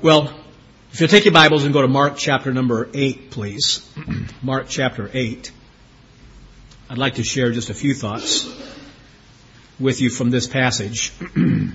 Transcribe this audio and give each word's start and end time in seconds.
Well, 0.00 0.32
if 0.92 1.00
you'll 1.00 1.08
take 1.08 1.24
your 1.24 1.34
Bibles 1.34 1.64
and 1.64 1.72
go 1.72 1.82
to 1.82 1.88
Mark 1.88 2.16
chapter 2.16 2.52
number 2.52 2.88
8, 2.94 3.32
please. 3.32 3.84
Mark 4.42 4.66
chapter 4.68 5.10
8. 5.12 5.50
I'd 6.88 6.98
like 6.98 7.16
to 7.16 7.24
share 7.24 7.50
just 7.50 7.68
a 7.68 7.74
few 7.74 7.94
thoughts 7.94 8.48
with 9.80 10.00
you 10.00 10.08
from 10.08 10.30
this 10.30 10.46
passage. 10.46 11.12
in 11.34 11.72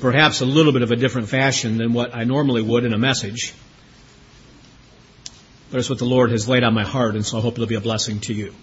perhaps 0.00 0.40
a 0.40 0.46
little 0.46 0.72
bit 0.72 0.80
of 0.80 0.90
a 0.90 0.96
different 0.96 1.28
fashion 1.28 1.76
than 1.76 1.92
what 1.92 2.16
I 2.16 2.24
normally 2.24 2.62
would 2.62 2.86
in 2.86 2.94
a 2.94 2.98
message. 2.98 3.52
But 5.70 5.80
it's 5.80 5.90
what 5.90 5.98
the 5.98 6.06
Lord 6.06 6.30
has 6.30 6.48
laid 6.48 6.64
on 6.64 6.72
my 6.72 6.84
heart, 6.84 7.14
and 7.14 7.26
so 7.26 7.36
I 7.36 7.42
hope 7.42 7.56
it'll 7.56 7.66
be 7.66 7.74
a 7.74 7.80
blessing 7.82 8.20
to 8.20 8.32
you. 8.32 8.54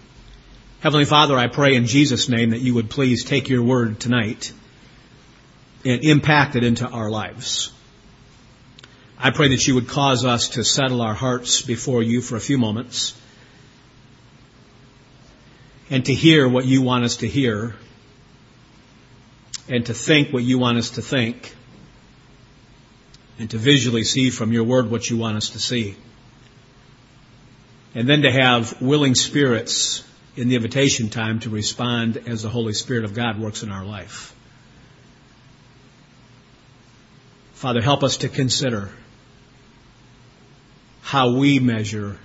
Heavenly 0.80 1.06
Father, 1.06 1.38
I 1.38 1.46
pray 1.46 1.76
in 1.76 1.86
Jesus' 1.86 2.30
name 2.30 2.50
that 2.50 2.62
you 2.62 2.74
would 2.74 2.90
please 2.90 3.24
take 3.24 3.48
your 3.48 3.62
word 3.62 4.00
tonight 4.00 4.52
and 5.86 6.04
impact 6.04 6.56
it 6.56 6.64
into 6.64 6.88
our 6.88 7.10
lives. 7.10 7.72
I 9.18 9.32
pray 9.32 9.50
that 9.50 9.68
you 9.68 9.76
would 9.76 9.88
cause 9.88 10.26
us 10.26 10.50
to 10.50 10.64
settle 10.64 11.02
our 11.02 11.14
hearts 11.14 11.62
before 11.62 12.04
you 12.04 12.22
for 12.22 12.36
a 12.36 12.42
few 12.42 12.58
moments 12.58 13.16
and 15.90 16.06
to 16.06 16.14
hear 16.14 16.48
what 16.48 16.66
you 16.66 16.82
want 16.82 17.06
us 17.06 17.18
to 17.18 17.28
hear 17.28 17.76
and 19.70 19.86
to 19.86 19.94
think 19.94 20.34
what 20.34 20.44
you 20.44 20.60
want 20.60 20.78
us 20.78 20.92
to 20.92 21.02
think 21.02 21.56
and 23.40 23.50
to 23.50 23.58
visually 23.58 24.04
see 24.04 24.30
from 24.30 24.52
your 24.52 24.64
word 24.64 24.90
what 24.90 25.10
you 25.10 25.18
want 25.18 25.38
us 25.38 25.50
to 25.52 25.60
see. 25.60 25.96
And 27.96 28.08
then 28.08 28.24
to 28.24 28.32
have 28.32 28.82
willing 28.82 29.16
spirits 29.16 30.04
in 30.36 30.50
the 30.50 30.56
invitation 30.56 31.10
time 31.10 31.40
to 31.42 31.50
respond 31.50 32.18
as 32.28 32.42
the 32.42 32.50
Holy 32.50 32.74
Spirit 32.74 33.06
of 33.06 33.14
God 33.14 33.40
works 33.40 33.64
in 33.64 33.72
our 33.72 33.86
life. 33.86 34.36
Father, 37.64 37.82
help 37.82 38.04
us 38.04 38.18
to 38.18 38.28
consider 38.28 38.90
how 41.02 41.38
we 41.38 41.60
measure 41.60 42.18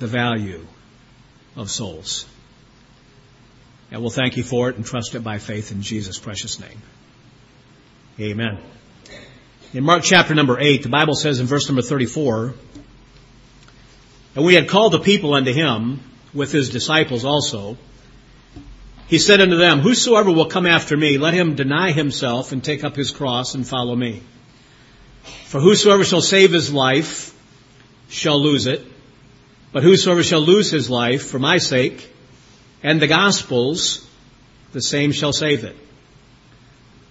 the 0.00 0.06
value 0.06 0.66
of 1.56 1.70
souls. 1.70 2.26
And 3.90 4.02
we'll 4.02 4.10
thank 4.10 4.36
you 4.36 4.42
for 4.42 4.68
it 4.68 4.76
and 4.76 4.84
trust 4.84 5.14
it 5.14 5.24
by 5.24 5.38
faith 5.38 5.72
in 5.72 5.80
Jesus' 5.80 6.18
precious 6.18 6.60
name. 6.60 6.82
Amen. 8.20 8.58
In 9.72 9.82
Mark 9.82 10.02
chapter 10.04 10.34
number 10.34 10.60
8, 10.60 10.82
the 10.82 10.90
Bible 10.90 11.14
says 11.14 11.40
in 11.40 11.46
verse 11.46 11.66
number 11.66 11.80
34, 11.80 12.52
And 14.34 14.44
we 14.44 14.52
had 14.52 14.68
called 14.68 14.92
the 14.92 15.00
people 15.00 15.32
unto 15.32 15.54
him 15.54 16.00
with 16.34 16.52
his 16.52 16.68
disciples 16.68 17.24
also, 17.24 17.78
he 19.08 19.18
said 19.18 19.40
unto 19.40 19.56
them, 19.56 19.80
Whosoever 19.80 20.30
will 20.30 20.46
come 20.46 20.66
after 20.66 20.94
me, 20.94 21.16
let 21.16 21.32
him 21.32 21.54
deny 21.54 21.92
himself 21.92 22.52
and 22.52 22.62
take 22.62 22.84
up 22.84 22.94
his 22.94 23.10
cross 23.10 23.54
and 23.54 23.66
follow 23.66 23.96
me. 23.96 24.22
For 25.46 25.60
whosoever 25.60 26.04
shall 26.04 26.20
save 26.20 26.52
his 26.52 26.70
life 26.70 27.34
shall 28.10 28.40
lose 28.40 28.66
it, 28.66 28.84
but 29.72 29.82
whosoever 29.82 30.22
shall 30.22 30.42
lose 30.42 30.70
his 30.70 30.90
life 30.90 31.26
for 31.26 31.38
my 31.38 31.56
sake 31.56 32.14
and 32.82 33.00
the 33.00 33.06
gospel's, 33.06 34.06
the 34.72 34.82
same 34.82 35.12
shall 35.12 35.32
save 35.32 35.64
it. 35.64 35.76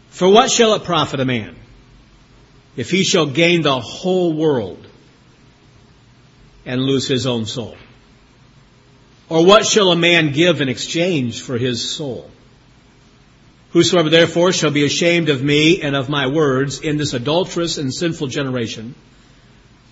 For 0.10 0.30
what 0.30 0.52
shall 0.52 0.76
it 0.76 0.84
profit 0.84 1.20
a 1.20 1.26
man 1.26 1.56
if 2.76 2.92
he 2.92 3.04
shall 3.04 3.26
gain 3.26 3.64
the 3.64 3.80
whole 3.80 4.34
world 4.34 4.88
and 6.64 6.82
lose 6.82 7.08
his 7.08 7.26
own 7.26 7.48
soul? 7.48 7.76
Or 9.30 9.46
what 9.46 9.66
shall 9.66 9.92
a 9.92 9.96
man 9.96 10.32
give 10.32 10.62
in 10.62 10.70
exchange 10.70 11.42
for 11.42 11.58
his 11.58 11.92
soul? 11.92 12.30
Whosoever 13.72 14.10
therefore 14.10 14.54
shall 14.54 14.72
be 14.72 14.86
ashamed 14.86 15.30
of 15.30 15.44
me 15.44 15.82
and 15.82 15.96
of 15.96 16.10
my 16.10 16.28
words 16.28 16.80
in 16.80 16.98
this 16.98 17.14
adulterous 17.14 17.78
and 17.78 17.94
sinful 17.94 18.28
generation, 18.28 18.96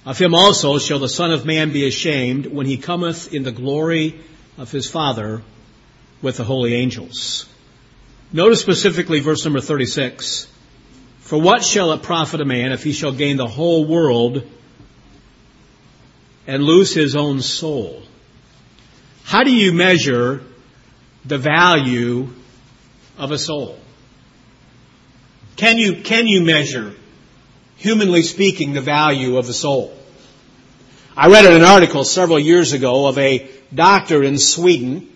of 0.06 0.18
him 0.18 0.34
also 0.34 0.78
shall 0.78 1.00
the 1.00 1.10
Son 1.10 1.32
of 1.32 1.46
Man 1.46 1.74
be 1.74 1.86
ashamed 1.88 2.46
when 2.46 2.66
he 2.66 2.78
cometh 2.78 3.34
in 3.34 3.44
the 3.44 3.52
glory 3.52 4.22
of 4.58 4.72
his 4.72 4.90
Father 4.90 5.42
with 6.22 6.38
the 6.38 6.44
holy 6.44 6.74
angels. 6.74 7.48
Notice 8.32 8.62
specifically 8.62 9.20
verse 9.20 9.44
number 9.44 9.60
36. 9.60 10.48
For 11.20 11.42
what 11.42 11.64
shall 11.64 11.92
it 11.92 12.04
profit 12.04 12.40
a 12.40 12.46
man 12.46 12.72
if 12.72 12.84
he 12.84 12.94
shall 12.94 13.12
gain 13.12 13.38
the 13.38 13.48
whole 13.48 13.86
world 13.86 14.44
and 16.48 16.64
lose 16.64 16.94
his 16.94 17.16
own 17.16 17.42
soul? 17.42 18.04
How 19.26 19.44
do 19.44 19.52
you 19.52 19.74
measure 19.74 20.44
the 21.26 21.40
value 21.40 22.30
of 23.18 23.32
a 23.32 23.40
soul? 23.40 23.80
Can 25.56 25.80
you, 25.80 26.04
can 26.04 26.28
you 26.28 26.42
measure, 26.44 26.94
humanly 27.76 28.22
speaking, 28.22 28.74
the 28.74 28.82
value 28.82 29.38
of 29.38 29.50
a 29.50 29.54
soul? 29.54 29.98
I 31.18 31.30
read 31.30 31.46
an 31.46 31.64
article 31.64 32.04
several 32.04 32.38
years 32.38 32.74
ago 32.74 33.08
of 33.08 33.18
a 33.18 33.50
doctor 33.74 34.22
in 34.22 34.38
Sweden 34.38 35.10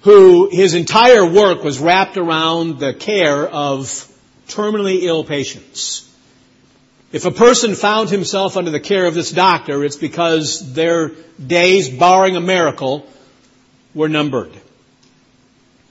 who 0.00 0.48
his 0.50 0.74
entire 0.74 1.24
work 1.24 1.62
was 1.62 1.78
wrapped 1.78 2.16
around 2.16 2.80
the 2.80 2.92
care 2.92 3.46
of 3.46 3.86
terminally 4.48 5.02
ill 5.02 5.22
patients. 5.22 6.11
If 7.12 7.26
a 7.26 7.30
person 7.30 7.74
found 7.74 8.08
himself 8.08 8.56
under 8.56 8.70
the 8.70 8.80
care 8.80 9.04
of 9.04 9.14
this 9.14 9.30
doctor, 9.30 9.84
it's 9.84 9.96
because 9.96 10.72
their 10.72 11.10
days, 11.44 11.90
barring 11.90 12.36
a 12.36 12.40
miracle, 12.40 13.06
were 13.94 14.08
numbered. 14.08 14.52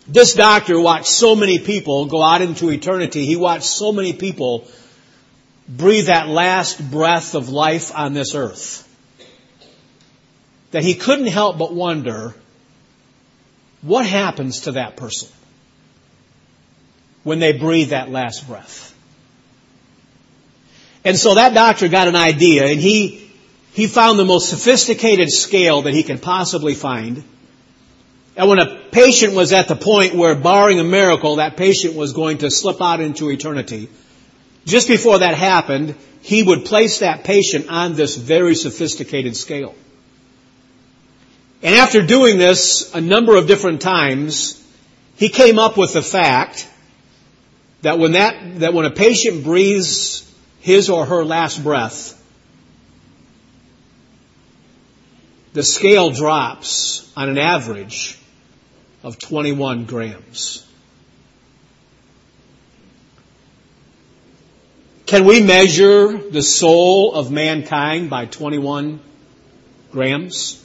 This 0.07 0.33
doctor 0.33 0.79
watched 0.79 1.07
so 1.07 1.35
many 1.35 1.59
people 1.59 2.07
go 2.07 2.23
out 2.23 2.41
into 2.41 2.71
eternity. 2.71 3.25
He 3.25 3.35
watched 3.35 3.65
so 3.65 3.91
many 3.91 4.13
people 4.13 4.67
breathe 5.69 6.07
that 6.07 6.27
last 6.27 6.91
breath 6.91 7.35
of 7.35 7.49
life 7.49 7.95
on 7.95 8.13
this 8.13 8.33
earth 8.33 8.87
that 10.71 10.83
he 10.83 10.95
couldn't 10.95 11.27
help 11.27 11.57
but 11.57 11.73
wonder 11.73 12.33
what 13.81 14.05
happens 14.05 14.61
to 14.61 14.73
that 14.73 14.95
person 14.95 15.29
when 17.23 17.39
they 17.39 17.51
breathe 17.51 17.89
that 17.89 18.09
last 18.09 18.47
breath. 18.47 18.90
And 21.03 21.17
so 21.17 21.35
that 21.35 21.53
doctor 21.53 21.87
got 21.87 22.07
an 22.07 22.15
idea 22.15 22.65
and 22.67 22.79
he, 22.79 23.31
he 23.73 23.87
found 23.87 24.19
the 24.19 24.25
most 24.25 24.49
sophisticated 24.49 25.31
scale 25.31 25.83
that 25.83 25.93
he 25.93 26.03
could 26.03 26.21
possibly 26.21 26.75
find. 26.75 27.23
And 28.35 28.49
when 28.49 28.59
a 28.59 28.75
patient 28.91 29.33
was 29.33 29.51
at 29.51 29.67
the 29.67 29.75
point 29.75 30.15
where, 30.15 30.35
barring 30.35 30.79
a 30.79 30.83
miracle, 30.83 31.37
that 31.37 31.57
patient 31.57 31.95
was 31.95 32.13
going 32.13 32.39
to 32.39 32.51
slip 32.51 32.81
out 32.81 33.01
into 33.01 33.29
eternity, 33.29 33.89
just 34.65 34.87
before 34.87 35.19
that 35.19 35.35
happened, 35.35 35.95
he 36.21 36.43
would 36.43 36.65
place 36.65 36.99
that 36.99 37.23
patient 37.23 37.67
on 37.69 37.95
this 37.95 38.15
very 38.15 38.55
sophisticated 38.55 39.35
scale. 39.35 39.75
And 41.63 41.75
after 41.75 42.05
doing 42.05 42.37
this 42.37 42.93
a 42.93 43.01
number 43.01 43.35
of 43.35 43.47
different 43.47 43.81
times, 43.81 44.57
he 45.17 45.29
came 45.29 45.59
up 45.59 45.77
with 45.77 45.93
the 45.93 46.01
fact 46.01 46.69
that 47.81 47.99
when 47.99 48.13
that, 48.13 48.59
that 48.59 48.73
when 48.73 48.85
a 48.85 48.91
patient 48.91 49.43
breathes 49.43 50.30
his 50.61 50.89
or 50.89 51.05
her 51.05 51.25
last 51.25 51.63
breath, 51.63 52.17
the 55.53 55.63
scale 55.63 56.11
drops 56.11 57.11
on 57.17 57.29
an 57.29 57.37
average 57.37 58.17
of 59.03 59.17
21 59.19 59.85
grams. 59.85 60.65
Can 65.07 65.25
we 65.25 65.41
measure 65.41 66.17
the 66.17 66.41
soul 66.41 67.13
of 67.15 67.31
mankind 67.31 68.09
by 68.09 68.27
21 68.27 69.01
grams? 69.91 70.63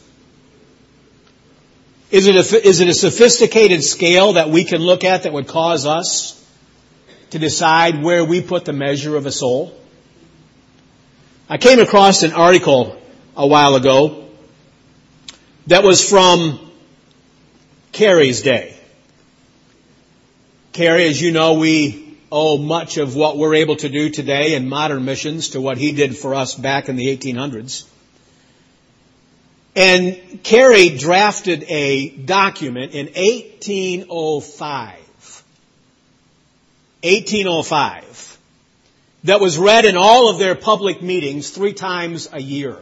Is 2.11 2.29
it, 2.29 2.37
a, 2.37 2.69
is 2.69 2.81
it 2.81 2.89
a 2.89 2.95
sophisticated 2.95 3.83
scale 3.83 4.35
that 4.35 4.51
we 4.51 4.63
can 4.63 4.81
look 4.81 5.03
at 5.03 5.25
that 5.25 5.33
would 5.33 5.49
cause 5.49 5.85
us 5.85 6.41
to 7.31 7.41
decide 7.41 8.03
where 8.03 8.25
we 8.25 8.41
put 8.41 8.65
the 8.65 8.73
measure 8.73 9.17
of 9.17 9.27
a 9.27 9.33
soul? 9.33 9.77
I 11.49 11.59
came 11.59 11.79
across 11.79 12.25
an 12.25 12.33
article 12.33 13.01
a 13.37 13.47
while 13.47 13.77
ago 13.77 14.27
that 15.69 15.85
was 15.85 16.09
from 16.09 16.59
Carey's 17.93 18.43
day. 18.43 18.77
Carey, 20.73 21.07
as 21.07 21.23
you 21.23 21.31
know, 21.31 21.55
we 21.55 22.19
owe 22.33 22.59
much 22.59 22.97
of 22.97 23.15
what 23.15 23.39
we're 23.39 23.55
able 23.55 23.77
to 23.77 23.89
do 23.89 24.11
today 24.11 24.55
in 24.55 24.69
modern 24.69 25.05
missions 25.05 25.51
to 25.51 25.61
what 25.61 25.79
he 25.79 25.93
did 25.93 26.17
for 26.17 26.35
us 26.35 26.57
back 26.57 26.89
in 26.89 26.97
the 26.97 27.17
1800s. 27.17 27.87
And 29.77 30.43
Carey 30.43 30.99
drafted 30.99 31.65
a 31.69 32.09
document 32.09 32.91
in 32.91 33.07
1805. 33.07 35.45
1805 37.05 38.36
that 39.27 39.41
was 39.41 39.59
read 39.59 39.85
in 39.85 39.97
all 39.97 40.31
of 40.31 40.39
their 40.39 40.55
public 40.55 41.03
meetings 41.03 41.51
three 41.51 41.73
times 41.73 42.29
a 42.33 42.41
year. 42.41 42.79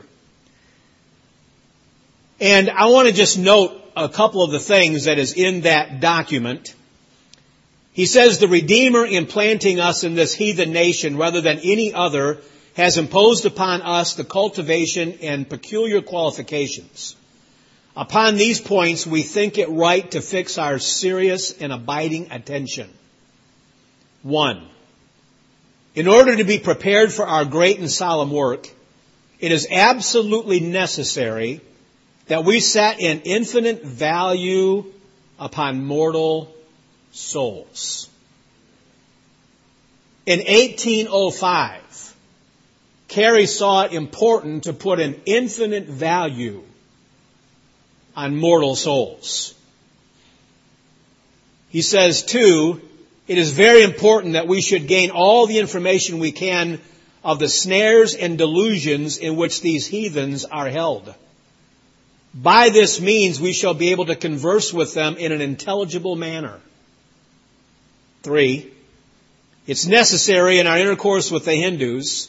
And 2.41 2.71
I 2.71 2.87
want 2.87 3.09
to 3.09 3.15
just 3.15 3.39
note 3.39 3.73
a 3.97 4.09
couple 4.09 4.43
of 4.43 4.51
the 4.51 4.61
things 4.61 5.05
that 5.05 5.19
is 5.19 5.35
in 5.35 5.63
that 5.63 6.01
document 6.01 6.75
He 7.95 8.07
says 8.07 8.39
the 8.41 8.49
Redeemer 8.49 9.07
implanting 9.07 9.79
us 9.79 10.03
in 10.03 10.17
this 10.17 10.35
heathen 10.35 10.73
nation 10.73 11.17
rather 11.17 11.41
than 11.41 11.61
any 11.61 11.95
other 11.95 12.39
has 12.77 12.99
imposed 12.99 13.47
upon 13.47 13.83
us 13.83 14.15
the 14.15 14.25
cultivation 14.25 15.19
and 15.23 15.49
peculiar 15.49 16.03
qualifications. 16.03 17.15
Upon 17.97 18.35
these 18.35 18.61
points, 18.61 19.07
we 19.07 19.23
think 19.23 19.59
it 19.59 19.69
right 19.71 20.11
to 20.11 20.21
fix 20.21 20.59
our 20.59 20.81
serious 20.81 21.53
and 21.53 21.73
abiding 21.73 22.33
attention. 22.33 22.91
One, 24.25 24.67
in 25.95 26.09
order 26.09 26.37
to 26.37 26.45
be 26.45 26.59
prepared 26.59 27.13
for 27.13 27.27
our 27.27 27.45
great 27.45 27.79
and 27.79 27.91
solemn 27.91 28.31
work, 28.31 28.69
it 29.39 29.53
is 29.53 29.69
absolutely 29.71 30.61
necessary 30.61 31.61
that 32.27 32.45
we 32.45 32.61
set 32.61 33.01
an 33.01 33.21
infinite 33.25 33.85
value 33.85 34.85
upon 35.39 35.85
mortal 35.85 36.55
souls. 37.13 38.09
In 40.27 40.39
1805, 40.41 42.15
Carey 43.09 43.47
saw 43.47 43.83
it 43.83 43.93
important 43.93 44.65
to 44.65 44.73
put 44.73 44.99
an 44.99 45.21
infinite 45.27 45.87
value 45.87 46.63
on 48.17 48.37
mortal 48.37 48.75
souls. 48.75 49.55
He 51.69 51.83
says, 51.83 52.23
too, 52.23 52.81
it 53.27 53.39
is 53.39 53.53
very 53.53 53.83
important 53.83 54.35
that 54.35 54.49
we 54.49 54.61
should 54.61 54.87
gain 54.87 55.11
all 55.11 55.47
the 55.47 55.59
information 55.59 56.19
we 56.19 56.33
can 56.33 56.81
of 57.23 57.39
the 57.39 57.49
snares 57.49 58.15
and 58.15 58.37
delusions 58.37 59.17
in 59.17 59.37
which 59.37 59.63
these 59.63 59.87
heathens 59.87 60.45
are 60.45 60.69
held. 60.69 61.15
By 62.35 62.69
this 62.69 63.01
means 63.01 63.41
we 63.41 63.53
shall 63.53 63.75
be 63.75 63.93
able 63.93 64.07
to 64.07 64.17
converse 64.17 64.73
with 64.73 64.93
them 64.93 65.17
in 65.17 65.33
an 65.33 65.41
intelligible 65.41 66.17
manner. 66.17 66.61
Three, 68.23 68.71
it's 69.67 69.87
necessary 69.87 70.59
in 70.59 70.67
our 70.67 70.79
intercourse 70.79 71.31
with 71.31 71.47
the 71.47 71.55
Hindus 71.55 72.29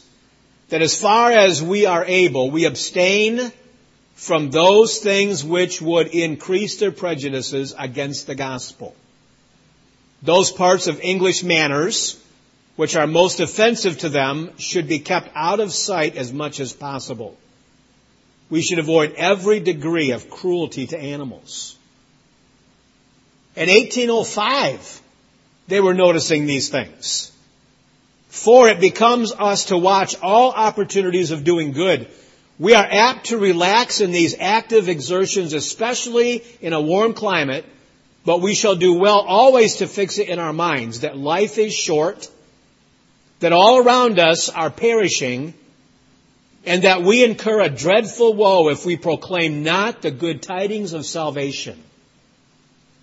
that 0.68 0.80
as 0.80 0.98
far 0.98 1.30
as 1.32 1.62
we 1.62 1.86
are 1.86 2.04
able, 2.04 2.50
we 2.50 2.64
abstain 2.64 3.52
from 4.14 4.50
those 4.50 4.98
things 4.98 5.44
which 5.44 5.82
would 5.82 6.08
increase 6.08 6.76
their 6.76 6.90
prejudices 6.90 7.74
against 7.78 8.26
the 8.26 8.34
gospel. 8.34 8.94
Those 10.22 10.50
parts 10.50 10.86
of 10.86 11.00
English 11.00 11.44
manners 11.44 12.20
which 12.76 12.94
are 12.94 13.06
most 13.06 13.40
offensive 13.40 13.98
to 13.98 14.08
them 14.08 14.50
should 14.58 14.86
be 14.86 14.98
kept 14.98 15.30
out 15.34 15.60
of 15.60 15.72
sight 15.72 16.16
as 16.16 16.32
much 16.32 16.60
as 16.60 16.72
possible. 16.72 17.36
We 18.50 18.62
should 18.62 18.78
avoid 18.78 19.14
every 19.16 19.60
degree 19.60 20.12
of 20.12 20.30
cruelty 20.30 20.86
to 20.88 20.98
animals. 20.98 21.76
In 23.56 23.68
1805, 23.70 25.00
they 25.68 25.80
were 25.80 25.94
noticing 25.94 26.46
these 26.46 26.68
things. 26.68 27.32
For 28.28 28.68
it 28.68 28.80
becomes 28.80 29.32
us 29.32 29.66
to 29.66 29.78
watch 29.78 30.14
all 30.20 30.52
opportunities 30.52 31.30
of 31.30 31.42
doing 31.42 31.72
good. 31.72 32.08
We 32.58 32.74
are 32.74 32.86
apt 32.88 33.26
to 33.26 33.38
relax 33.38 34.00
in 34.00 34.12
these 34.12 34.36
active 34.38 34.88
exertions, 34.88 35.54
especially 35.54 36.44
in 36.60 36.74
a 36.74 36.80
warm 36.80 37.14
climate, 37.14 37.64
but 38.26 38.40
we 38.40 38.54
shall 38.56 38.74
do 38.74 38.92
well 38.92 39.20
always 39.20 39.76
to 39.76 39.86
fix 39.86 40.18
it 40.18 40.28
in 40.28 40.40
our 40.40 40.52
minds 40.52 41.00
that 41.00 41.16
life 41.16 41.58
is 41.58 41.72
short, 41.72 42.28
that 43.38 43.52
all 43.52 43.78
around 43.78 44.18
us 44.18 44.48
are 44.48 44.68
perishing, 44.68 45.54
and 46.66 46.82
that 46.82 47.02
we 47.02 47.22
incur 47.22 47.60
a 47.60 47.68
dreadful 47.68 48.34
woe 48.34 48.68
if 48.68 48.84
we 48.84 48.96
proclaim 48.96 49.62
not 49.62 50.02
the 50.02 50.10
good 50.10 50.42
tidings 50.42 50.92
of 50.92 51.06
salvation. 51.06 51.80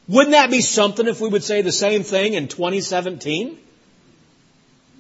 Wouldn't 0.10 0.34
that 0.34 0.52
be 0.52 0.60
something 0.60 1.08
if 1.08 1.22
we 1.22 1.30
would 1.30 1.46
say 1.46 1.62
the 1.62 1.72
same 1.72 2.04
thing 2.04 2.34
in 2.34 2.50
2017? 2.50 3.58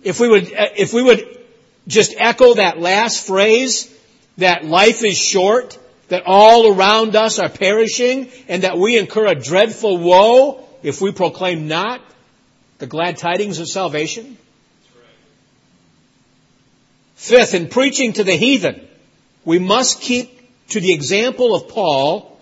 If 0.04 0.22
we 0.22 0.30
would, 0.30 0.50
if 0.50 0.94
we 0.94 1.04
would 1.04 1.38
just 1.86 2.14
echo 2.18 2.54
that 2.54 2.80
last 2.80 3.28
phrase, 3.28 3.94
that 4.38 4.64
life 4.64 5.04
is 5.04 5.18
short, 5.18 5.78
that 6.14 6.28
all 6.28 6.72
around 6.72 7.16
us 7.16 7.40
are 7.40 7.50
perishing, 7.50 8.30
and 8.48 8.62
that 8.62 8.78
we 8.78 9.00
incur 9.00 9.26
a 9.26 9.34
dreadful 9.34 9.98
woe 9.98 10.64
if 10.84 11.02
we 11.02 11.12
proclaim 11.12 11.68
not 11.68 12.02
the 12.78 12.86
glad 12.86 13.18
tidings 13.18 13.58
of 13.58 13.68
salvation? 13.68 14.38
Fifth, 17.16 17.56
in 17.56 17.68
preaching 17.68 18.14
to 18.14 18.24
the 18.24 18.36
heathen, 18.36 18.88
we 19.44 19.58
must 19.58 20.02
keep 20.02 20.40
to 20.70 20.80
the 20.80 20.94
example 20.94 21.56
of 21.56 21.68
Paul 21.68 22.40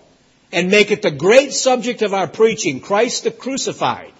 and 0.51 0.69
make 0.69 0.91
it 0.91 1.01
the 1.01 1.09
great 1.09 1.53
subject 1.53 2.01
of 2.01 2.13
our 2.13 2.27
preaching, 2.27 2.81
Christ 2.81 3.24
the 3.24 3.31
crucified. 3.31 4.12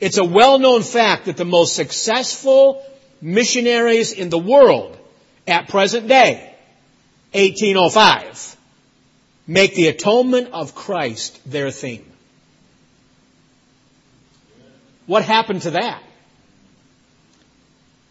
It's 0.00 0.18
a 0.18 0.24
well-known 0.24 0.82
fact 0.82 1.26
that 1.26 1.36
the 1.36 1.44
most 1.44 1.76
successful 1.76 2.84
missionaries 3.20 4.10
in 4.10 4.28
the 4.28 4.38
world 4.38 4.98
at 5.46 5.68
present 5.68 6.08
day, 6.08 6.52
1805, 7.30 8.56
make 9.46 9.74
the 9.74 9.88
atonement 9.88 10.50
of 10.52 10.74
Christ 10.74 11.40
their 11.50 11.70
theme. 11.70 12.04
What 15.06 15.24
happened 15.24 15.62
to 15.62 15.72
that? 15.72 16.02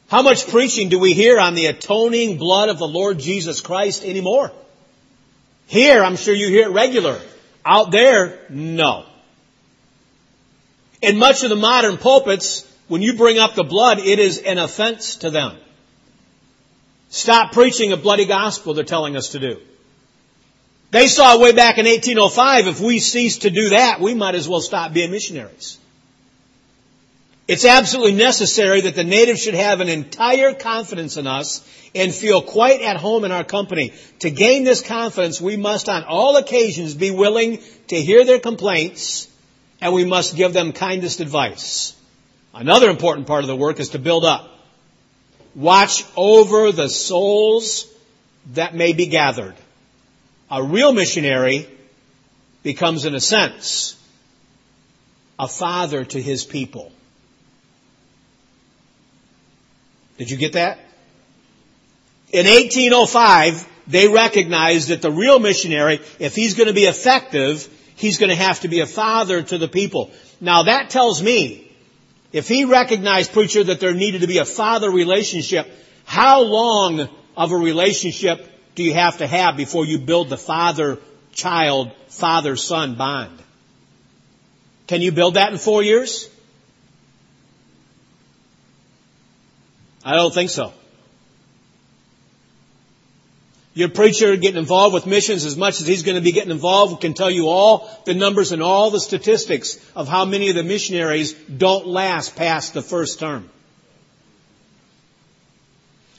How 0.09 0.21
much 0.21 0.49
preaching 0.49 0.89
do 0.89 0.99
we 0.99 1.13
hear 1.13 1.39
on 1.39 1.55
the 1.55 1.67
atoning 1.67 2.37
blood 2.37 2.67
of 2.67 2.77
the 2.77 2.87
Lord 2.87 3.17
Jesus 3.17 3.61
Christ 3.61 4.03
anymore? 4.03 4.51
Here, 5.67 6.03
I'm 6.03 6.17
sure 6.17 6.33
you 6.33 6.49
hear 6.49 6.67
it 6.67 6.73
regular. 6.73 7.17
Out 7.65 7.91
there, 7.91 8.39
no. 8.49 9.05
In 11.01 11.17
much 11.17 11.43
of 11.43 11.49
the 11.49 11.55
modern 11.55 11.97
pulpits, 11.97 12.67
when 12.89 13.01
you 13.01 13.15
bring 13.15 13.39
up 13.39 13.55
the 13.55 13.63
blood, 13.63 13.99
it 13.99 14.19
is 14.19 14.37
an 14.39 14.57
offense 14.57 15.15
to 15.17 15.29
them. 15.29 15.55
Stop 17.09 17.53
preaching 17.53 17.93
a 17.93 17.97
bloody 17.97 18.25
gospel, 18.25 18.73
they're 18.73 18.83
telling 18.83 19.15
us 19.15 19.29
to 19.29 19.39
do. 19.39 19.61
They 20.91 21.07
saw 21.07 21.39
way 21.39 21.53
back 21.53 21.77
in 21.77 21.85
1805, 21.85 22.67
if 22.67 22.79
we 22.81 22.99
cease 22.99 23.39
to 23.39 23.49
do 23.49 23.69
that, 23.69 24.01
we 24.01 24.13
might 24.13 24.35
as 24.35 24.47
well 24.47 24.59
stop 24.59 24.91
being 24.93 25.09
missionaries. 25.09 25.77
It's 27.47 27.65
absolutely 27.65 28.13
necessary 28.13 28.81
that 28.81 28.95
the 28.95 29.03
natives 29.03 29.41
should 29.41 29.53
have 29.53 29.79
an 29.79 29.89
entire 29.89 30.53
confidence 30.53 31.17
in 31.17 31.27
us 31.27 31.67
and 31.95 32.13
feel 32.13 32.41
quite 32.41 32.81
at 32.81 32.97
home 32.97 33.25
in 33.25 33.31
our 33.31 33.43
company. 33.43 33.93
To 34.19 34.29
gain 34.29 34.63
this 34.63 34.81
confidence, 34.81 35.41
we 35.41 35.57
must 35.57 35.89
on 35.89 36.03
all 36.03 36.37
occasions 36.37 36.93
be 36.93 37.11
willing 37.11 37.59
to 37.87 37.95
hear 37.95 38.25
their 38.25 38.39
complaints 38.39 39.27
and 39.81 39.93
we 39.93 40.05
must 40.05 40.35
give 40.35 40.53
them 40.53 40.71
kindest 40.71 41.19
advice. 41.19 41.93
Another 42.53 42.89
important 42.89 43.27
part 43.27 43.43
of 43.43 43.47
the 43.47 43.55
work 43.55 43.79
is 43.79 43.89
to 43.89 43.99
build 43.99 44.23
up. 44.23 44.49
Watch 45.55 46.05
over 46.15 46.71
the 46.71 46.87
souls 46.87 47.85
that 48.53 48.75
may 48.75 48.93
be 48.93 49.07
gathered. 49.07 49.55
A 50.51 50.61
real 50.61 50.91
missionary 50.91 51.67
becomes, 52.61 53.05
in 53.05 53.15
a 53.15 53.21
sense, 53.21 53.97
a 55.39 55.47
father 55.47 56.03
to 56.03 56.21
his 56.21 56.43
people. 56.43 56.91
Did 60.17 60.29
you 60.29 60.37
get 60.37 60.53
that? 60.53 60.77
In 62.31 62.45
1805, 62.45 63.67
they 63.87 64.07
recognized 64.07 64.89
that 64.89 65.01
the 65.01 65.11
real 65.11 65.39
missionary, 65.39 66.01
if 66.19 66.35
he's 66.35 66.53
going 66.53 66.67
to 66.67 66.73
be 66.73 66.85
effective, 66.85 67.67
he's 67.95 68.17
going 68.17 68.29
to 68.29 68.35
have 68.35 68.59
to 68.59 68.67
be 68.67 68.81
a 68.81 68.85
father 68.85 69.41
to 69.41 69.57
the 69.57 69.67
people. 69.67 70.11
Now 70.39 70.63
that 70.63 70.89
tells 70.89 71.23
me, 71.23 71.71
if 72.31 72.47
he 72.47 72.65
recognized, 72.65 73.33
preacher, 73.33 73.63
that 73.63 73.79
there 73.79 73.93
needed 73.93 74.21
to 74.21 74.27
be 74.27 74.37
a 74.37 74.45
father 74.45 74.91
relationship, 74.91 75.69
how 76.05 76.43
long 76.43 77.09
of 77.35 77.51
a 77.51 77.57
relationship 77.57 78.47
do 78.75 78.83
you 78.83 78.93
have 78.93 79.17
to 79.17 79.27
have 79.27 79.57
before 79.57 79.85
you 79.85 79.99
build 79.99 80.29
the 80.29 80.37
father-child, 80.37 81.91
father-son 82.07 82.95
bond? 82.95 83.37
Can 84.87 85.01
you 85.01 85.11
build 85.11 85.35
that 85.35 85.51
in 85.51 85.57
four 85.57 85.83
years? 85.83 86.29
I 90.03 90.15
don't 90.15 90.33
think 90.33 90.49
so. 90.49 90.73
Your 93.73 93.87
preacher 93.87 94.35
getting 94.35 94.57
involved 94.59 94.93
with 94.93 95.05
missions 95.05 95.45
as 95.45 95.55
much 95.55 95.79
as 95.79 95.87
he's 95.87 96.03
going 96.03 96.17
to 96.17 96.21
be 96.21 96.33
getting 96.33 96.51
involved 96.51 97.01
can 97.01 97.13
tell 97.13 97.31
you 97.31 97.47
all 97.47 97.89
the 98.05 98.13
numbers 98.13 98.51
and 98.51 98.61
all 98.61 98.91
the 98.91 98.99
statistics 98.99 99.79
of 99.95 100.09
how 100.09 100.25
many 100.25 100.49
of 100.49 100.55
the 100.55 100.63
missionaries 100.63 101.33
don't 101.33 101.87
last 101.87 102.35
past 102.35 102.73
the 102.73 102.81
first 102.81 103.19
term. 103.19 103.49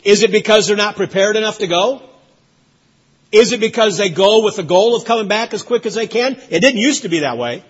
Is 0.03 0.23
it 0.23 0.33
because 0.33 0.67
they're 0.67 0.77
not 0.77 0.97
prepared 0.97 1.37
enough 1.37 1.59
to 1.59 1.67
go? 1.67 2.03
Is 3.33 3.53
it 3.53 3.61
because 3.61 3.97
they 3.97 4.11
go 4.11 4.45
with 4.45 4.57
the 4.57 4.62
goal 4.62 4.95
of 4.95 5.07
coming 5.07 5.27
back 5.27 5.55
as 5.55 5.62
quick 5.62 5.87
as 5.87 5.95
they 5.95 6.07
can? 6.07 6.37
It 6.51 6.61
didn't 6.61 6.81
used 6.81 7.03
to 7.03 7.09
be 7.09 7.21
that 7.21 7.39
way. 7.39 7.65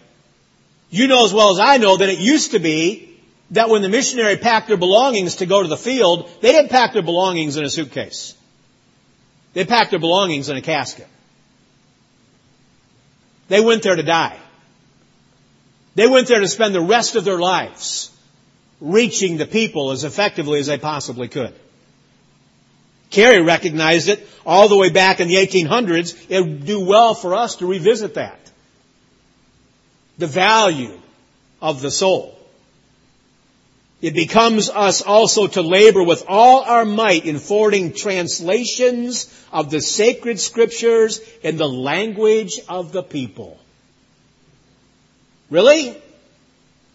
You 0.90 1.06
know 1.06 1.24
as 1.24 1.32
well 1.32 1.50
as 1.52 1.60
I 1.60 1.78
know 1.78 1.96
that 1.96 2.08
it 2.08 2.18
used 2.18 2.50
to 2.50 2.58
be 2.58 3.08
that 3.52 3.68
when 3.68 3.82
the 3.82 3.88
missionary 3.88 4.36
packed 4.36 4.68
their 4.68 4.76
belongings 4.76 5.36
to 5.36 5.46
go 5.46 5.62
to 5.62 5.68
the 5.68 5.76
field, 5.76 6.28
they 6.40 6.52
didn't 6.52 6.70
pack 6.70 6.92
their 6.92 7.02
belongings 7.02 7.56
in 7.56 7.64
a 7.64 7.70
suitcase. 7.70 8.34
They 9.54 9.64
packed 9.64 9.90
their 9.90 10.00
belongings 10.00 10.48
in 10.48 10.56
a 10.56 10.62
casket. 10.62 11.08
They 13.48 13.60
went 13.60 13.82
there 13.82 13.96
to 13.96 14.02
die. 14.02 14.38
They 15.94 16.08
went 16.08 16.26
there 16.26 16.40
to 16.40 16.48
spend 16.48 16.74
the 16.74 16.80
rest 16.80 17.16
of 17.16 17.24
their 17.24 17.38
lives 17.38 18.10
reaching 18.80 19.36
the 19.36 19.46
people 19.46 19.90
as 19.92 20.04
effectively 20.04 20.58
as 20.58 20.66
they 20.66 20.78
possibly 20.78 21.28
could. 21.28 21.54
Carey 23.12 23.42
recognized 23.42 24.08
it 24.08 24.26
all 24.44 24.68
the 24.68 24.76
way 24.76 24.90
back 24.90 25.20
in 25.20 25.28
the 25.28 25.36
1800s. 25.36 26.26
It 26.28 26.40
would 26.40 26.66
do 26.66 26.80
well 26.80 27.14
for 27.14 27.34
us 27.34 27.56
to 27.56 27.66
revisit 27.66 28.14
that. 28.14 28.40
The 30.18 30.26
value 30.26 30.98
of 31.60 31.80
the 31.82 31.90
soul. 31.90 32.38
It 34.00 34.14
becomes 34.14 34.68
us 34.68 35.00
also 35.00 35.46
to 35.46 35.62
labor 35.62 36.02
with 36.02 36.24
all 36.26 36.62
our 36.62 36.84
might 36.84 37.24
in 37.24 37.38
forwarding 37.38 37.92
translations 37.92 39.32
of 39.52 39.70
the 39.70 39.80
sacred 39.80 40.40
scriptures 40.40 41.20
in 41.42 41.56
the 41.56 41.68
language 41.68 42.58
of 42.68 42.92
the 42.92 43.02
people. 43.02 43.60
Really? 45.50 45.88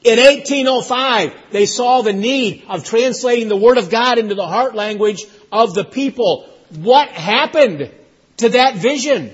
In 0.03 0.19
1805, 0.19 1.33
they 1.51 1.65
saw 1.65 2.01
the 2.01 2.13
need 2.13 2.63
of 2.67 2.83
translating 2.83 3.47
the 3.47 3.55
Word 3.55 3.77
of 3.77 3.89
God 3.89 4.19
into 4.19 4.36
the 4.36 4.47
heart 4.47 4.75
language 4.75 5.25
of 5.51 5.73
the 5.73 5.83
people. 5.83 6.49
What 6.75 7.09
happened 7.09 7.91
to 8.37 8.49
that 8.49 8.75
vision? 8.75 9.33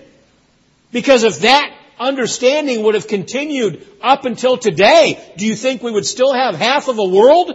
Because 0.92 1.24
if 1.24 1.40
that 1.40 1.76
understanding 2.00 2.84
would 2.84 2.96
have 2.96 3.08
continued 3.08 3.86
up 4.02 4.26
until 4.26 4.58
today, 4.58 5.34
do 5.38 5.46
you 5.46 5.56
think 5.56 5.82
we 5.82 5.92
would 5.92 6.06
still 6.06 6.34
have 6.34 6.56
half 6.56 6.88
of 6.88 6.98
a 6.98 7.04
world 7.04 7.54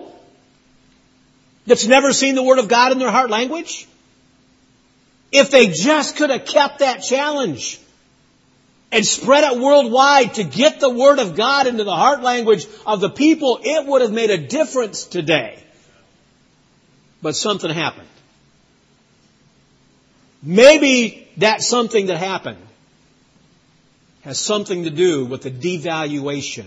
that's 1.67 1.87
never 1.87 2.13
seen 2.13 2.35
the 2.35 2.43
Word 2.43 2.59
of 2.59 2.69
God 2.69 2.93
in 2.93 2.99
their 2.99 3.11
heart 3.11 3.31
language? 3.31 3.87
If 5.31 5.51
they 5.51 5.69
just 5.69 6.17
could 6.17 6.31
have 6.31 6.47
kept 6.47 6.79
that 6.79 7.03
challenge 7.03 7.79
and 8.91 9.05
spread 9.05 9.45
it 9.45 9.61
worldwide 9.61 10.35
to 10.35 10.45
get 10.45 10.81
the 10.81 10.89
Word 10.89 11.19
of 11.19 11.37
God 11.37 11.67
into 11.67 11.85
the 11.85 11.95
heart 11.95 12.23
language 12.23 12.67
of 12.87 13.01
the 13.01 13.11
people, 13.11 13.61
it 13.63 13.87
would 13.87 14.01
have 14.01 14.13
made 14.13 14.31
a 14.31 14.39
difference 14.39 15.05
today. 15.05 15.63
But 17.21 17.37
something 17.37 17.71
happened. 17.71 18.09
Maybe 20.43 21.29
that 21.39 21.63
something 21.63 22.07
that 22.07 22.19
happened 22.19 22.59
has 24.23 24.39
something 24.39 24.85
to 24.85 24.91
do 24.91 25.25
with 25.25 25.43
the 25.43 25.51
devaluation 25.51 26.67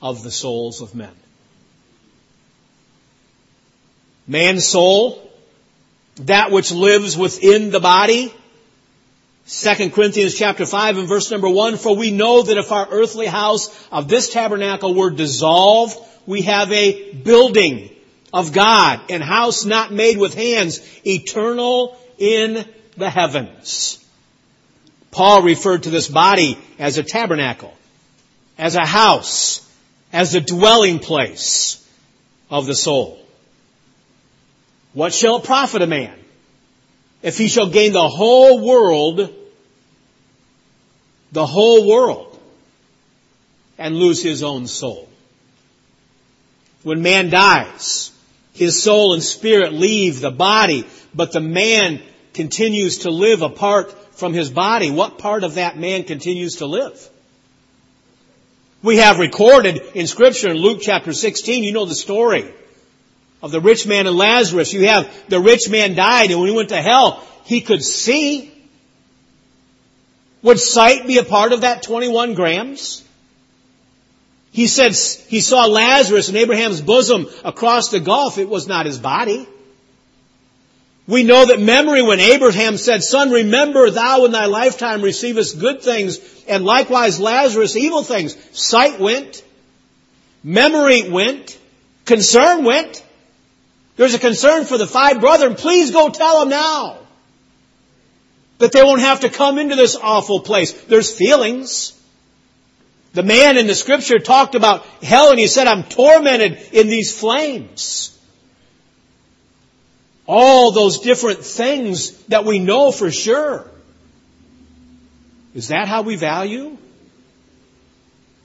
of 0.00 0.22
the 0.22 0.30
souls 0.30 0.80
of 0.80 0.94
men. 0.94 1.14
Man's 4.26 4.66
soul, 4.66 5.30
that 6.16 6.50
which 6.50 6.72
lives 6.72 7.16
within 7.16 7.70
the 7.70 7.80
body, 7.80 8.32
2 9.46 9.90
Corinthians 9.90 10.34
chapter 10.34 10.64
5 10.64 10.98
and 10.98 11.08
verse 11.08 11.30
number 11.30 11.48
1, 11.48 11.76
for 11.76 11.96
we 11.96 12.10
know 12.10 12.42
that 12.42 12.56
if 12.56 12.72
our 12.72 12.88
earthly 12.90 13.26
house 13.26 13.68
of 13.90 14.08
this 14.08 14.30
tabernacle 14.30 14.94
were 14.94 15.10
dissolved, 15.10 15.98
we 16.26 16.42
have 16.42 16.72
a 16.72 17.12
building 17.12 17.90
of 18.32 18.52
God, 18.52 19.00
and 19.10 19.22
house 19.22 19.64
not 19.64 19.92
made 19.92 20.16
with 20.16 20.34
hands, 20.34 20.80
eternal 21.06 21.96
in 22.18 22.64
the 22.96 23.10
heavens. 23.10 24.04
Paul 25.10 25.42
referred 25.42 25.84
to 25.84 25.90
this 25.90 26.08
body 26.08 26.58
as 26.78 26.98
a 26.98 27.02
tabernacle, 27.02 27.72
as 28.58 28.74
a 28.74 28.84
house, 28.84 29.60
as 30.12 30.34
a 30.34 30.40
dwelling 30.40 30.98
place 30.98 31.84
of 32.50 32.66
the 32.66 32.74
soul. 32.74 33.24
What 34.92 35.12
shall 35.12 35.36
it 35.36 35.44
profit 35.44 35.82
a 35.82 35.86
man 35.86 36.16
if 37.22 37.38
he 37.38 37.48
shall 37.48 37.68
gain 37.68 37.92
the 37.92 38.08
whole 38.08 38.64
world, 38.64 39.32
the 41.32 41.46
whole 41.46 41.88
world, 41.88 42.38
and 43.76 43.96
lose 43.96 44.22
his 44.22 44.42
own 44.42 44.66
soul? 44.66 45.08
When 46.84 47.02
man 47.02 47.30
dies, 47.30 48.12
his 48.54 48.82
soul 48.82 49.12
and 49.12 49.22
spirit 49.22 49.72
leave 49.72 50.20
the 50.20 50.30
body, 50.30 50.86
but 51.14 51.32
the 51.32 51.40
man 51.40 52.00
continues 52.32 52.98
to 52.98 53.10
live 53.10 53.42
apart 53.42 53.92
from 54.16 54.32
his 54.32 54.48
body, 54.48 54.90
what 54.90 55.18
part 55.18 55.44
of 55.44 55.54
that 55.54 55.76
man 55.76 56.04
continues 56.04 56.56
to 56.56 56.66
live? 56.66 57.10
We 58.82 58.98
have 58.98 59.18
recorded 59.18 59.82
in 59.94 60.06
scripture 60.06 60.50
in 60.50 60.56
Luke 60.56 60.78
chapter 60.82 61.12
16, 61.12 61.64
you 61.64 61.72
know 61.72 61.84
the 61.84 61.94
story 61.94 62.52
of 63.42 63.50
the 63.50 63.60
rich 63.60 63.86
man 63.86 64.06
and 64.06 64.16
Lazarus. 64.16 64.72
You 64.72 64.86
have 64.86 65.10
the 65.28 65.38
rich 65.38 65.68
man 65.68 65.94
died 65.94 66.30
and 66.30 66.40
when 66.40 66.48
he 66.48 66.56
went 66.56 66.70
to 66.70 66.80
hell, 66.80 67.22
he 67.44 67.60
could 67.60 67.84
see. 67.84 68.50
Would 70.42 70.58
sight 70.58 71.06
be 71.06 71.18
a 71.18 71.24
part 71.24 71.52
of 71.52 71.60
that 71.60 71.82
21 71.82 72.34
grams? 72.34 73.03
He 74.54 74.68
said 74.68 74.94
he 75.26 75.40
saw 75.40 75.66
Lazarus 75.66 76.28
in 76.28 76.36
Abraham's 76.36 76.80
bosom 76.80 77.26
across 77.44 77.88
the 77.88 77.98
gulf. 77.98 78.38
It 78.38 78.48
was 78.48 78.68
not 78.68 78.86
his 78.86 79.00
body. 79.00 79.48
We 81.08 81.24
know 81.24 81.46
that 81.46 81.58
memory 81.58 82.02
when 82.02 82.20
Abraham 82.20 82.76
said, 82.76 83.02
Son, 83.02 83.32
remember 83.32 83.90
thou 83.90 84.24
in 84.24 84.30
thy 84.30 84.46
lifetime 84.46 85.02
receivest 85.02 85.58
good 85.58 85.82
things, 85.82 86.20
and 86.46 86.64
likewise 86.64 87.18
Lazarus 87.18 87.74
evil 87.74 88.04
things. 88.04 88.36
Sight 88.56 89.00
went. 89.00 89.42
Memory 90.44 91.10
went. 91.10 91.58
Concern 92.04 92.62
went. 92.62 93.04
There's 93.96 94.14
a 94.14 94.20
concern 94.20 94.66
for 94.66 94.78
the 94.78 94.86
five 94.86 95.18
brethren. 95.18 95.56
Please 95.56 95.90
go 95.90 96.10
tell 96.10 96.38
them 96.38 96.50
now. 96.50 96.98
That 98.58 98.70
they 98.70 98.84
won't 98.84 99.00
have 99.00 99.20
to 99.22 99.30
come 99.30 99.58
into 99.58 99.74
this 99.74 99.96
awful 100.00 100.42
place. 100.42 100.70
There's 100.84 101.10
feelings. 101.10 101.93
The 103.14 103.22
man 103.22 103.56
in 103.56 103.68
the 103.68 103.76
scripture 103.76 104.18
talked 104.18 104.56
about 104.56 104.84
hell 105.02 105.30
and 105.30 105.38
he 105.38 105.46
said, 105.46 105.68
I'm 105.68 105.84
tormented 105.84 106.58
in 106.72 106.88
these 106.88 107.16
flames. 107.16 108.10
All 110.26 110.72
those 110.72 111.00
different 111.00 111.44
things 111.44 112.10
that 112.24 112.44
we 112.44 112.58
know 112.58 112.90
for 112.90 113.12
sure. 113.12 113.70
Is 115.54 115.68
that 115.68 115.86
how 115.86 116.02
we 116.02 116.16
value 116.16 116.76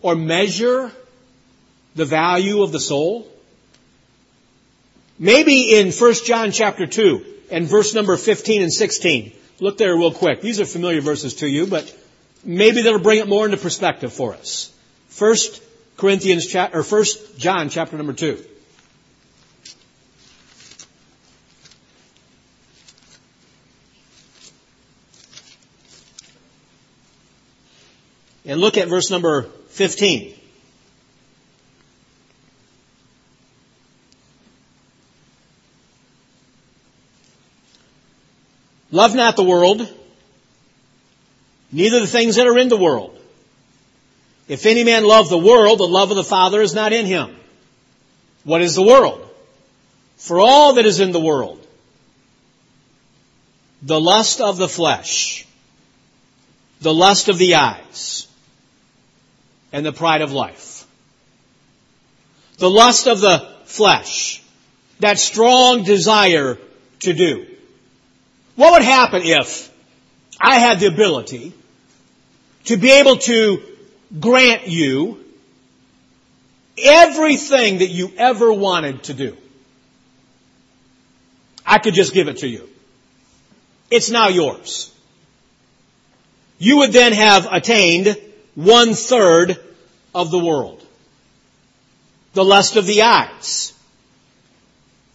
or 0.04 0.16
measure 0.16 0.92
the 1.96 2.06
value 2.06 2.62
of 2.62 2.72
the 2.72 2.80
soul? 2.80 3.28
Maybe 5.18 5.80
in 5.80 5.92
1 5.92 6.14
John 6.26 6.52
chapter 6.52 6.86
2 6.86 7.26
and 7.50 7.66
verse 7.66 7.96
number 7.96 8.16
15 8.18 8.62
and 8.62 8.72
16. 8.72 9.34
Look 9.60 9.80
there 9.80 9.96
real 9.96 10.14
quick. 10.14 10.42
These 10.42 10.62
are 10.62 10.66
familiar 10.66 11.02
verses 11.02 11.36
to 11.36 11.48
you, 11.50 11.66
but 11.66 11.92
maybe 12.44 12.82
that'll 12.82 13.00
bring 13.00 13.20
it 13.20 13.28
more 13.28 13.46
into 13.46 13.58
perspective 13.58 14.14
for 14.14 14.34
us. 14.34 14.72
First 15.10 15.62
Corinthians 15.98 16.48
chapter, 16.48 16.80
or 16.80 16.84
First 16.84 17.38
John 17.38 17.70
chapter 17.70 17.98
number 17.98 18.14
2. 18.14 18.46
And 28.46 28.60
look 28.60 28.78
at 28.78 28.88
verse 28.88 29.12
number 29.12 29.44
15. 29.44 30.34
Love 38.92 39.14
not 39.14 39.36
the 39.36 39.44
world, 39.44 39.88
neither 41.72 42.00
the 42.00 42.08
things 42.08 42.36
that 42.36 42.48
are 42.48 42.58
in 42.58 42.70
the 42.70 42.78
world. 42.78 43.18
If 44.48 44.66
any 44.66 44.84
man 44.84 45.04
love 45.04 45.30
the 45.30 45.38
world, 45.38 45.80
the 45.80 45.88
love 45.88 46.10
of 46.10 46.18
the 46.18 46.24
Father 46.24 46.62
is 46.62 46.74
not 46.74 46.92
in 46.92 47.06
him. 47.06 47.36
What 48.44 48.62
is 48.62 48.76
the 48.76 48.82
world? 48.82 49.30
For 50.18 50.40
all 50.40 50.74
that 50.74 50.86
is 50.86 51.00
in 51.00 51.12
the 51.12 51.20
world, 51.20 51.66
the 53.82 54.00
lust 54.00 54.42
of 54.42 54.58
the 54.58 54.68
flesh, 54.68 55.46
the 56.82 56.94
lust 56.94 57.30
of 57.30 57.38
the 57.38 57.56
eyes, 57.56 58.28
and 59.72 59.86
the 59.86 59.94
pride 59.94 60.22
of 60.22 60.32
life. 60.32 60.86
The 62.58 62.70
lust 62.70 63.08
of 63.08 63.22
the 63.22 63.48
flesh, 63.66 64.44
that 65.00 65.20
strong 65.20 65.84
desire 65.84 66.58
to 67.02 67.14
do. 67.14 67.46
What 68.56 68.74
would 68.74 68.84
happen 68.84 69.22
if 69.24 69.72
I 70.42 70.56
had 70.58 70.80
the 70.80 70.88
ability 70.88 71.54
to 72.66 72.78
be 72.78 72.92
able 72.92 73.18
to 73.18 73.62
grant 74.20 74.68
you 74.68 75.24
everything 76.78 77.80
that 77.80 77.90
you 77.90 78.12
ever 78.18 78.52
wanted 78.52 79.04
to 79.04 79.14
do? 79.14 79.38
I 81.66 81.78
could 81.78 81.94
just 81.94 82.14
give 82.14 82.28
it 82.28 82.38
to 82.38 82.48
you. 82.48 82.68
It's 83.92 84.10
now 84.10 84.28
yours. 84.28 84.94
You 86.58 86.78
would 86.78 86.92
then 86.92 87.14
have 87.14 87.48
attained 87.52 88.18
one 88.56 88.94
third 88.94 89.58
of 90.14 90.32
the 90.32 90.40
world. 90.40 90.84
The 92.34 92.44
lust 92.44 92.76
of 92.76 92.86
the 92.86 93.04
eyes. 93.04 93.74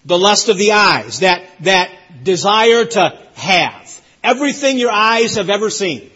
The 0.04 0.18
lust 0.18 0.48
of 0.48 0.58
the 0.58 0.72
eyes. 0.72 1.20
That, 1.20 1.44
that 1.60 1.90
desire 2.22 2.84
to 2.84 3.18
have. 3.34 4.02
Everything 4.22 4.78
your 4.78 4.90
eyes 4.90 5.36
have 5.36 5.50
ever 5.50 5.70
seen. 5.70 6.10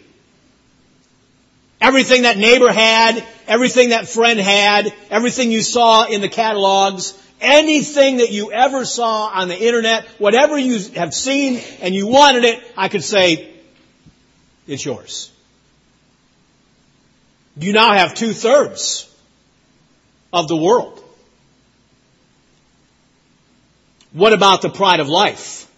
Everything 1.81 2.23
that 2.23 2.37
neighbor 2.37 2.71
had, 2.71 3.23
everything 3.47 3.89
that 3.89 4.07
friend 4.07 4.39
had, 4.39 4.93
everything 5.09 5.51
you 5.51 5.61
saw 5.61 6.05
in 6.05 6.21
the 6.21 6.27
catalogs, 6.27 7.13
anything 7.39 8.17
that 8.17 8.31
you 8.31 8.51
ever 8.51 8.83
saw 8.83 9.27
on 9.27 9.47
the 9.47 9.57
internet, 9.57 10.05
whatever 10.17 10.57
you 10.57 10.79
have 10.95 11.13
seen 11.13 11.61
and 11.81 11.95
you 11.95 12.07
wanted 12.07 12.43
it, 12.43 12.61
I 12.75 12.89
could 12.89 13.03
say, 13.03 13.53
it's 14.67 14.83
yours. 14.85 15.31
You 17.57 17.73
now 17.73 17.93
have 17.93 18.13
two 18.13 18.33
thirds 18.33 19.09
of 20.31 20.47
the 20.47 20.55
world. 20.55 21.03
What 24.11 24.33
about 24.33 24.61
the 24.61 24.69
pride 24.69 24.99
of 24.99 25.07
life? 25.07 25.68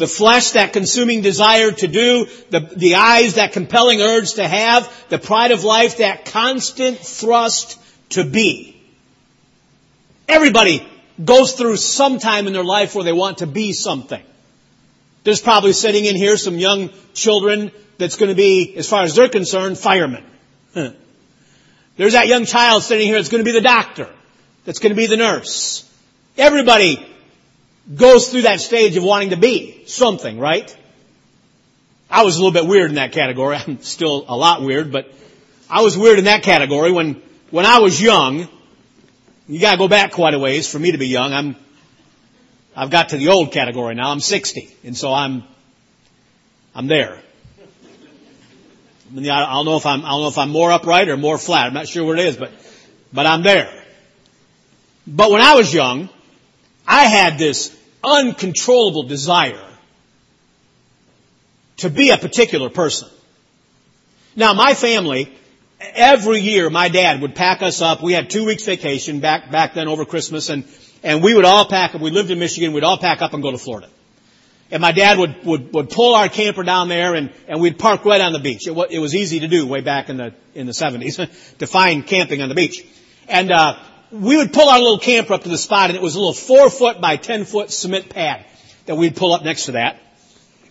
The 0.00 0.06
flesh, 0.06 0.52
that 0.52 0.72
consuming 0.72 1.20
desire 1.20 1.72
to 1.72 1.86
do, 1.86 2.26
the, 2.48 2.60
the 2.74 2.94
eyes, 2.94 3.34
that 3.34 3.52
compelling 3.52 4.00
urge 4.00 4.32
to 4.36 4.48
have, 4.48 4.90
the 5.10 5.18
pride 5.18 5.50
of 5.50 5.62
life, 5.62 5.98
that 5.98 6.24
constant 6.24 6.96
thrust 6.96 7.78
to 8.10 8.24
be. 8.24 8.80
Everybody 10.26 10.88
goes 11.22 11.52
through 11.52 11.76
some 11.76 12.18
time 12.18 12.46
in 12.46 12.54
their 12.54 12.64
life 12.64 12.94
where 12.94 13.04
they 13.04 13.12
want 13.12 13.38
to 13.38 13.46
be 13.46 13.74
something. 13.74 14.22
There's 15.24 15.42
probably 15.42 15.74
sitting 15.74 16.06
in 16.06 16.16
here 16.16 16.38
some 16.38 16.58
young 16.58 16.88
children 17.12 17.70
that's 17.98 18.16
going 18.16 18.30
to 18.30 18.34
be, 18.34 18.74
as 18.78 18.88
far 18.88 19.02
as 19.02 19.14
they're 19.14 19.28
concerned, 19.28 19.76
firemen. 19.76 20.24
There's 21.98 22.14
that 22.14 22.26
young 22.26 22.46
child 22.46 22.84
sitting 22.84 23.06
here 23.06 23.16
that's 23.16 23.28
going 23.28 23.44
to 23.44 23.52
be 23.52 23.52
the 23.52 23.60
doctor, 23.60 24.08
that's 24.64 24.78
going 24.78 24.92
to 24.92 24.96
be 24.96 25.08
the 25.08 25.18
nurse. 25.18 25.86
Everybody 26.38 27.06
goes 27.94 28.28
through 28.28 28.42
that 28.42 28.60
stage 28.60 28.96
of 28.96 29.04
wanting 29.04 29.30
to 29.30 29.36
be 29.36 29.84
something, 29.86 30.38
right? 30.38 30.76
I 32.10 32.24
was 32.24 32.36
a 32.36 32.38
little 32.42 32.52
bit 32.52 32.66
weird 32.66 32.90
in 32.90 32.96
that 32.96 33.12
category. 33.12 33.56
I'm 33.66 33.80
still 33.82 34.24
a 34.28 34.36
lot 34.36 34.62
weird, 34.62 34.92
but 34.92 35.12
I 35.68 35.82
was 35.82 35.96
weird 35.96 36.18
in 36.18 36.24
that 36.24 36.42
category 36.42 36.92
when, 36.92 37.22
when 37.50 37.66
I 37.66 37.78
was 37.78 38.00
young. 38.00 38.48
You 39.48 39.60
gotta 39.60 39.78
go 39.78 39.88
back 39.88 40.12
quite 40.12 40.34
a 40.34 40.38
ways 40.38 40.70
for 40.70 40.78
me 40.78 40.92
to 40.92 40.98
be 40.98 41.08
young. 41.08 41.32
I'm, 41.32 41.56
I've 42.76 42.90
got 42.90 43.10
to 43.10 43.16
the 43.16 43.28
old 43.28 43.52
category 43.52 43.94
now. 43.94 44.10
I'm 44.10 44.20
60. 44.20 44.74
And 44.84 44.96
so 44.96 45.12
I'm, 45.12 45.42
I'm 46.74 46.86
there. 46.86 47.18
I 49.12 49.52
don't 49.52 49.64
know 49.64 49.76
if 49.76 49.86
I'm, 49.86 50.04
I 50.04 50.10
don't 50.10 50.22
know 50.22 50.28
if 50.28 50.38
I'm 50.38 50.50
more 50.50 50.70
upright 50.70 51.08
or 51.08 51.16
more 51.16 51.36
flat. 51.36 51.66
I'm 51.66 51.74
not 51.74 51.88
sure 51.88 52.04
what 52.04 52.20
it 52.20 52.26
is, 52.26 52.36
but, 52.36 52.52
but 53.12 53.26
I'm 53.26 53.42
there. 53.42 53.68
But 55.04 55.32
when 55.32 55.40
I 55.40 55.56
was 55.56 55.74
young, 55.74 56.08
I 56.86 57.04
had 57.04 57.36
this 57.36 57.76
uncontrollable 58.02 59.04
desire 59.04 59.66
to 61.78 61.90
be 61.90 62.10
a 62.10 62.18
particular 62.18 62.70
person. 62.70 63.08
Now 64.36 64.52
my 64.52 64.74
family, 64.74 65.32
every 65.80 66.40
year 66.40 66.70
my 66.70 66.88
dad 66.88 67.20
would 67.22 67.34
pack 67.34 67.62
us 67.62 67.80
up. 67.80 68.02
We 68.02 68.12
had 68.12 68.30
two 68.30 68.44
weeks 68.44 68.64
vacation 68.64 69.20
back, 69.20 69.50
back 69.50 69.74
then 69.74 69.88
over 69.88 70.04
Christmas 70.04 70.48
and, 70.50 70.64
and 71.02 71.22
we 71.22 71.34
would 71.34 71.44
all 71.44 71.66
pack 71.66 71.94
up. 71.94 72.00
We 72.00 72.10
lived 72.10 72.30
in 72.30 72.38
Michigan. 72.38 72.72
We'd 72.72 72.84
all 72.84 72.98
pack 72.98 73.22
up 73.22 73.32
and 73.32 73.42
go 73.42 73.50
to 73.50 73.58
Florida. 73.58 73.88
And 74.70 74.80
my 74.80 74.92
dad 74.92 75.18
would, 75.18 75.44
would, 75.44 75.72
would 75.72 75.90
pull 75.90 76.14
our 76.14 76.28
camper 76.28 76.62
down 76.62 76.88
there 76.88 77.14
and, 77.14 77.32
and 77.48 77.60
we'd 77.60 77.78
park 77.78 78.04
right 78.04 78.20
on 78.20 78.32
the 78.32 78.38
beach. 78.38 78.68
It, 78.68 78.76
it 78.90 78.98
was 79.00 79.14
easy 79.14 79.40
to 79.40 79.48
do 79.48 79.66
way 79.66 79.80
back 79.80 80.08
in 80.08 80.18
the, 80.18 80.34
in 80.54 80.66
the 80.66 80.72
70s 80.72 81.56
to 81.58 81.66
find 81.66 82.06
camping 82.06 82.40
on 82.40 82.48
the 82.48 82.54
beach. 82.54 82.86
And, 83.28 83.50
uh, 83.50 83.78
we 84.10 84.36
would 84.36 84.52
pull 84.52 84.68
our 84.68 84.78
little 84.78 84.98
camper 84.98 85.34
up 85.34 85.42
to 85.44 85.48
the 85.48 85.58
spot 85.58 85.90
and 85.90 85.96
it 85.96 86.02
was 86.02 86.14
a 86.14 86.18
little 86.18 86.34
four 86.34 86.70
foot 86.70 87.00
by 87.00 87.16
ten 87.16 87.44
foot 87.44 87.70
cement 87.70 88.08
pad 88.08 88.44
that 88.86 88.96
we'd 88.96 89.16
pull 89.16 89.32
up 89.32 89.44
next 89.44 89.66
to 89.66 89.72
that. 89.72 90.00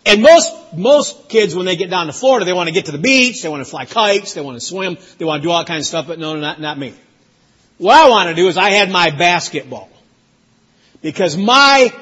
And 0.06 0.22
most, 0.22 0.52
most 0.76 1.30
kids 1.30 1.56
when 1.56 1.66
they 1.66 1.76
get 1.76 1.90
down 1.90 2.08
to 2.08 2.14
Florida, 2.14 2.46
they 2.46 2.54
want 2.54 2.68
to 2.68 2.74
get 2.74 2.86
to 2.86 2.92
the 2.92 2.98
beach, 2.98 3.42
they 3.42 3.50
want 3.50 3.64
to 3.64 3.70
fly 3.70 3.86
kites, 3.86 4.34
they 4.34 4.42
want 4.42 4.56
to 4.56 4.66
swim, 4.66 4.98
they 5.18 5.26
want 5.26 5.42
to 5.42 5.48
do 5.48 5.52
all 5.52 5.64
kinds 5.66 5.84
of 5.84 5.88
stuff, 5.88 6.08
but 6.08 6.20
no, 6.20 6.36
not, 6.36 6.60
not 6.60 6.78
me. 6.78 6.94
What 7.78 7.96
I 7.96 8.10
want 8.10 8.30
to 8.30 8.36
do 8.36 8.48
is 8.48 8.58
I 8.58 8.72
had 8.72 8.92
my 8.92 9.12
basketball. 9.12 9.90
Because 11.02 11.38
my 11.38 11.94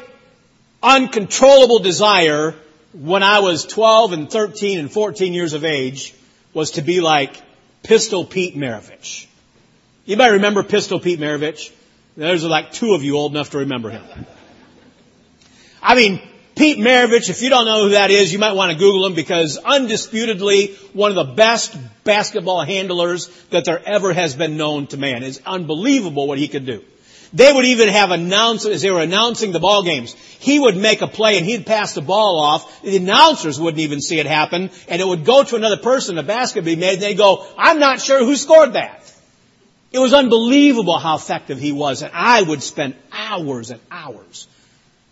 uncontrollable 0.82 1.80
desire 1.80 2.56
when 2.94 3.24
I 3.24 3.40
was 3.40 3.66
12 3.66 4.14
and 4.14 4.30
13 4.32 4.80
and 4.80 4.92
14 4.92 5.34
years 5.34 5.54
of 5.54 5.66
age 5.66 6.16
was 6.54 6.72
to 6.72 6.82
be 6.82 7.02
like 7.02 7.36
Pistol 7.84 8.26
Pete 8.26 8.56
Maravich. 8.56 9.28
You 10.08 10.16
might 10.16 10.30
remember 10.30 10.64
Pistol 10.64 11.02
Pete 11.02 11.20
Maravich. 11.20 11.70
There's 12.16 12.42
like 12.46 12.72
two 12.72 12.94
of 12.94 13.04
you 13.04 13.18
old 13.18 13.34
enough 13.34 13.50
to 13.50 13.58
remember 13.58 13.90
him. 13.90 14.06
I 15.84 15.96
mean, 15.96 16.22
Pete 16.56 16.78
Maravich, 16.78 17.30
if 17.30 17.42
you 17.42 17.50
don't 17.50 17.66
know 17.66 17.84
who 17.84 17.90
that 17.90 18.10
is, 18.10 18.32
you 18.32 18.40
might 18.40 18.54
want 18.54 18.72
to 18.72 18.78
Google 18.78 19.06
him 19.06 19.16
because 19.16 19.58
undisputedly 19.58 20.76
one 20.94 21.12
of 21.12 21.16
the 21.16 21.34
best 21.34 21.78
basketball 22.06 22.64
handlers 22.64 23.28
that 23.50 23.66
there 23.66 23.86
ever 23.86 24.14
has 24.14 24.34
been 24.34 24.56
known 24.56 24.88
to 24.88 24.98
man. 24.98 25.24
It's 25.24 25.42
unbelievable 25.46 26.26
what 26.26 26.38
he 26.38 26.48
could 26.48 26.66
do. 26.66 26.86
They 27.34 27.52
would 27.52 27.66
even 27.66 27.90
have 27.90 28.12
announced, 28.12 28.66
as 28.66 28.82
they 28.82 28.92
were 28.92 29.02
announcing 29.02 29.52
the 29.52 29.60
ball 29.60 29.84
games, 29.84 30.14
he 30.40 30.58
would 30.58 30.78
make 30.78 31.02
a 31.02 31.08
play 31.08 31.38
and 31.38 31.46
he'd 31.46 31.66
pass 31.66 31.94
the 31.94 32.02
ball 32.02 32.40
off. 32.40 32.82
The 32.82 32.96
announcers 32.96 33.60
wouldn't 33.60 33.82
even 33.82 34.00
see 34.00 34.22
it 34.22 34.26
happen 34.26 34.72
and 34.88 35.02
it 35.02 35.08
would 35.08 35.26
go 35.26 35.44
to 35.44 35.58
another 35.58 35.76
person, 35.76 36.16
the 36.16 36.24
basket 36.24 36.60
would 36.60 36.66
be 36.66 36.78
made 36.78 36.94
and 36.94 37.02
they'd 37.02 37.18
go, 37.18 37.46
I'm 37.58 37.80
not 37.80 38.00
sure 38.00 38.20
who 38.24 38.38
scored 38.38 38.72
that. 38.72 39.04
It 39.92 40.00
was 40.00 40.14
unbelievable 40.14 40.98
how 41.00 41.16
effective 41.16 41.60
he 41.60 41.72
was, 41.72 42.02
and 42.02 42.12
I 42.14 42.42
would 42.42 42.62
spend 42.62 42.96
hours 43.12 43.72
and 43.72 43.80
hours 43.90 44.48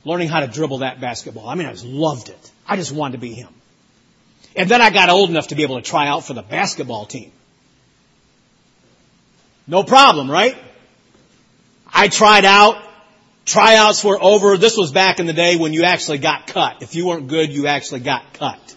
learning 0.04 0.28
how 0.28 0.42
to 0.42 0.48
dribble 0.48 0.80
that 0.80 1.02
basketball. 1.02 1.48
I 1.48 1.56
mean, 1.56 1.68
I 1.68 1.72
just 1.72 1.86
loved 1.86 2.30
it. 2.30 2.52
I 2.68 2.76
just 2.76 2.92
wanted 2.92 3.14
to 3.14 3.18
be 3.20 3.34
him. 3.34 3.50
And 4.56 4.70
then 4.70 4.82
I 4.82 4.90
got 4.90 5.10
old 5.10 5.30
enough 5.30 5.50
to 5.50 5.56
be 5.56 5.64
able 5.64 5.78
to 5.78 5.82
try 5.82 6.08
out 6.08 6.26
for 6.26 6.34
the 6.34 6.42
basketball 6.42 7.06
team. 7.06 7.32
No 9.68 9.84
problem, 9.84 10.30
right? 10.30 10.56
I 11.92 12.08
tried 12.08 12.46
out. 12.46 12.82
Tryouts 13.46 14.04
were 14.04 14.22
over. 14.22 14.58
This 14.58 14.78
was 14.78 14.92
back 14.92 15.20
in 15.20 15.28
the 15.28 15.34
day 15.34 15.56
when 15.56 15.74
you 15.74 15.84
actually 15.84 16.18
got 16.18 16.48
cut. 16.48 16.82
If 16.82 16.96
you 16.96 17.08
weren't 17.08 17.28
good, 17.28 17.52
you 17.52 17.68
actually 17.68 18.02
got 18.02 18.34
cut. 18.34 18.76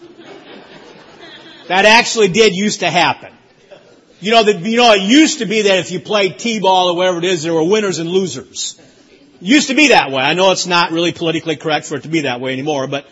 That 1.67 1.85
actually 1.85 2.29
did 2.29 2.55
used 2.55 2.81
to 2.81 2.89
happen. 2.89 3.33
You 4.21 4.31
know, 4.31 4.43
that, 4.43 4.59
you 4.59 4.77
know, 4.77 4.91
it 4.91 5.01
used 5.01 5.39
to 5.39 5.45
be 5.45 5.63
that 5.63 5.79
if 5.79 5.91
you 5.91 5.99
played 5.99 6.39
T-ball 6.39 6.89
or 6.89 6.95
whatever 6.95 7.19
it 7.19 7.23
is, 7.23 7.43
there 7.43 7.53
were 7.53 7.63
winners 7.63 7.99
and 7.99 8.09
losers. 8.09 8.79
It 9.35 9.47
used 9.47 9.69
to 9.69 9.75
be 9.75 9.89
that 9.89 10.11
way. 10.11 10.21
I 10.21 10.33
know 10.33 10.51
it's 10.51 10.67
not 10.67 10.91
really 10.91 11.13
politically 11.13 11.55
correct 11.55 11.85
for 11.85 11.95
it 11.95 12.03
to 12.03 12.09
be 12.09 12.21
that 12.21 12.41
way 12.41 12.51
anymore, 12.51 12.87
but, 12.87 13.05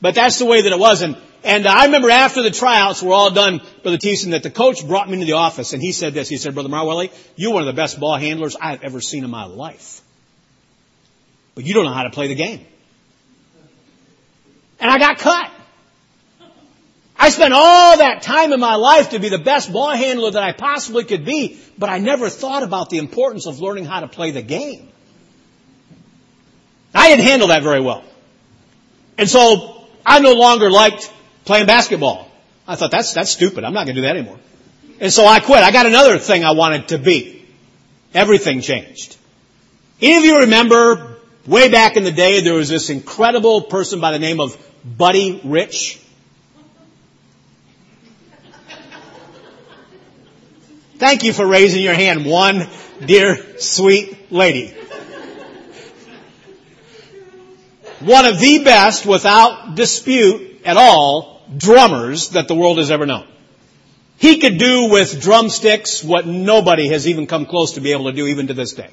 but 0.00 0.14
that's 0.14 0.38
the 0.38 0.44
way 0.44 0.62
that 0.62 0.70
it 0.70 0.78
was. 0.78 1.02
And, 1.02 1.16
and 1.42 1.66
I 1.66 1.86
remember 1.86 2.10
after 2.10 2.42
the 2.42 2.52
tryouts 2.52 3.02
were 3.02 3.12
all 3.12 3.32
done, 3.32 3.60
Brother 3.82 3.98
Thiessen, 3.98 4.30
that 4.30 4.44
the 4.44 4.50
coach 4.50 4.86
brought 4.86 5.08
me 5.08 5.14
into 5.14 5.26
the 5.26 5.32
office 5.32 5.72
and 5.72 5.82
he 5.82 5.90
said 5.90 6.14
this. 6.14 6.28
He 6.28 6.36
said, 6.36 6.54
Brother 6.54 6.68
Marwelly, 6.68 7.12
you're 7.34 7.52
one 7.52 7.62
of 7.62 7.66
the 7.66 7.72
best 7.80 7.98
ball 7.98 8.16
handlers 8.16 8.56
I've 8.60 8.84
ever 8.84 9.00
seen 9.00 9.24
in 9.24 9.30
my 9.30 9.46
life. 9.46 10.00
But 11.56 11.64
you 11.64 11.74
don't 11.74 11.86
know 11.86 11.92
how 11.92 12.04
to 12.04 12.10
play 12.10 12.28
the 12.28 12.34
game. 12.36 12.64
And 14.78 14.90
I 14.90 14.98
got 14.98 15.18
cut. 15.18 15.50
I 17.26 17.30
spent 17.30 17.52
all 17.52 17.98
that 17.98 18.22
time 18.22 18.52
in 18.52 18.60
my 18.60 18.76
life 18.76 19.10
to 19.10 19.18
be 19.18 19.28
the 19.28 19.38
best 19.38 19.72
ball 19.72 19.90
handler 19.90 20.30
that 20.30 20.42
I 20.44 20.52
possibly 20.52 21.02
could 21.02 21.24
be, 21.24 21.58
but 21.76 21.90
I 21.90 21.98
never 21.98 22.28
thought 22.28 22.62
about 22.62 22.88
the 22.88 22.98
importance 22.98 23.48
of 23.48 23.58
learning 23.58 23.84
how 23.84 23.98
to 23.98 24.06
play 24.06 24.30
the 24.30 24.42
game. 24.42 24.88
I 26.94 27.08
didn't 27.08 27.24
handle 27.24 27.48
that 27.48 27.64
very 27.64 27.80
well. 27.80 28.04
And 29.18 29.28
so 29.28 29.88
I 30.06 30.20
no 30.20 30.34
longer 30.34 30.70
liked 30.70 31.12
playing 31.44 31.66
basketball. 31.66 32.30
I 32.64 32.76
thought 32.76 32.92
that's, 32.92 33.12
that's 33.14 33.32
stupid. 33.32 33.64
I'm 33.64 33.72
not 33.72 33.86
going 33.86 33.96
to 33.96 34.02
do 34.02 34.06
that 34.06 34.16
anymore. 34.16 34.38
And 35.00 35.12
so 35.12 35.26
I 35.26 35.40
quit. 35.40 35.64
I 35.64 35.72
got 35.72 35.86
another 35.86 36.20
thing 36.20 36.44
I 36.44 36.52
wanted 36.52 36.86
to 36.88 36.98
be. 36.98 37.44
Everything 38.14 38.60
changed. 38.60 39.16
Any 40.00 40.18
of 40.18 40.22
you 40.22 40.38
remember 40.42 41.16
way 41.44 41.72
back 41.72 41.96
in 41.96 42.04
the 42.04 42.12
day 42.12 42.42
there 42.42 42.54
was 42.54 42.68
this 42.68 42.88
incredible 42.88 43.62
person 43.62 43.98
by 43.98 44.12
the 44.12 44.20
name 44.20 44.38
of 44.38 44.56
Buddy 44.84 45.40
Rich? 45.42 46.05
Thank 50.98 51.24
you 51.24 51.34
for 51.34 51.46
raising 51.46 51.82
your 51.82 51.94
hand, 51.94 52.24
one 52.24 52.66
dear 53.04 53.58
sweet 53.58 54.32
lady. 54.32 54.74
One 58.00 58.24
of 58.24 58.38
the 58.40 58.64
best, 58.64 59.04
without 59.04 59.74
dispute 59.74 60.62
at 60.64 60.78
all, 60.78 61.42
drummers 61.54 62.30
that 62.30 62.48
the 62.48 62.54
world 62.54 62.78
has 62.78 62.90
ever 62.90 63.04
known. 63.04 63.26
He 64.16 64.38
could 64.38 64.56
do 64.56 64.88
with 64.90 65.20
drumsticks 65.20 66.02
what 66.02 66.26
nobody 66.26 66.88
has 66.88 67.06
even 67.06 67.26
come 67.26 67.44
close 67.44 67.72
to 67.72 67.82
be 67.82 67.92
able 67.92 68.06
to 68.06 68.12
do 68.12 68.26
even 68.26 68.46
to 68.46 68.54
this 68.54 68.72
day. 68.72 68.88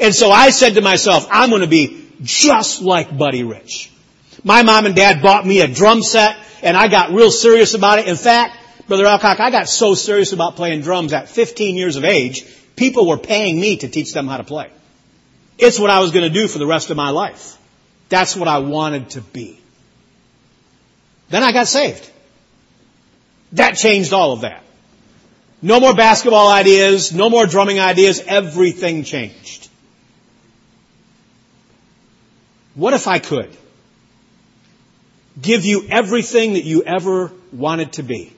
And 0.00 0.14
so 0.14 0.30
I 0.30 0.50
said 0.50 0.74
to 0.74 0.82
myself, 0.82 1.26
I'm 1.30 1.50
going 1.50 1.62
to 1.62 1.68
be 1.68 2.08
just 2.22 2.80
like 2.80 3.16
Buddy 3.16 3.42
Rich. 3.42 3.90
My 4.44 4.62
mom 4.62 4.86
and 4.86 4.94
dad 4.94 5.20
bought 5.20 5.44
me 5.44 5.60
a 5.60 5.68
drum 5.68 6.02
set 6.02 6.36
and 6.62 6.76
I 6.76 6.86
got 6.86 7.10
real 7.10 7.30
serious 7.30 7.74
about 7.74 7.98
it. 7.98 8.06
In 8.06 8.16
fact, 8.16 8.56
Brother 8.86 9.06
Alcock, 9.06 9.40
I 9.40 9.50
got 9.50 9.68
so 9.68 9.94
serious 9.94 10.32
about 10.32 10.56
playing 10.56 10.82
drums 10.82 11.12
at 11.12 11.28
15 11.28 11.76
years 11.76 11.96
of 11.96 12.04
age, 12.04 12.44
people 12.76 13.08
were 13.08 13.18
paying 13.18 13.58
me 13.58 13.78
to 13.78 13.88
teach 13.88 14.12
them 14.12 14.28
how 14.28 14.36
to 14.36 14.44
play. 14.44 14.70
It's 15.58 15.78
what 15.78 15.90
I 15.90 16.00
was 16.00 16.10
going 16.10 16.24
to 16.24 16.34
do 16.34 16.48
for 16.48 16.58
the 16.58 16.66
rest 16.66 16.90
of 16.90 16.96
my 16.96 17.10
life. 17.10 17.56
That's 18.08 18.36
what 18.36 18.48
I 18.48 18.58
wanted 18.58 19.10
to 19.10 19.20
be. 19.20 19.58
Then 21.30 21.42
I 21.42 21.52
got 21.52 21.66
saved. 21.66 22.10
That 23.52 23.76
changed 23.76 24.12
all 24.12 24.32
of 24.32 24.42
that. 24.42 24.62
No 25.62 25.80
more 25.80 25.94
basketball 25.94 26.48
ideas, 26.48 27.14
no 27.14 27.30
more 27.30 27.46
drumming 27.46 27.80
ideas, 27.80 28.20
everything 28.26 29.04
changed. 29.04 29.70
What 32.74 32.92
if 32.92 33.08
I 33.08 33.18
could 33.18 33.56
give 35.40 35.64
you 35.64 35.86
everything 35.88 36.54
that 36.54 36.64
you 36.64 36.82
ever 36.82 37.32
wanted 37.52 37.94
to 37.94 38.02
be? 38.02 38.33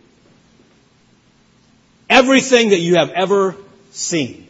Everything 2.08 2.70
that 2.70 2.80
you 2.80 2.96
have 2.96 3.10
ever 3.10 3.56
seen. 3.90 4.48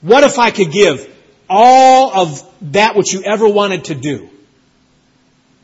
What 0.00 0.24
if 0.24 0.38
I 0.38 0.50
could 0.50 0.70
give 0.70 1.12
all 1.48 2.12
of 2.14 2.72
that 2.72 2.96
which 2.96 3.12
you 3.12 3.22
ever 3.22 3.48
wanted 3.48 3.84
to 3.86 3.94
do? 3.94 4.28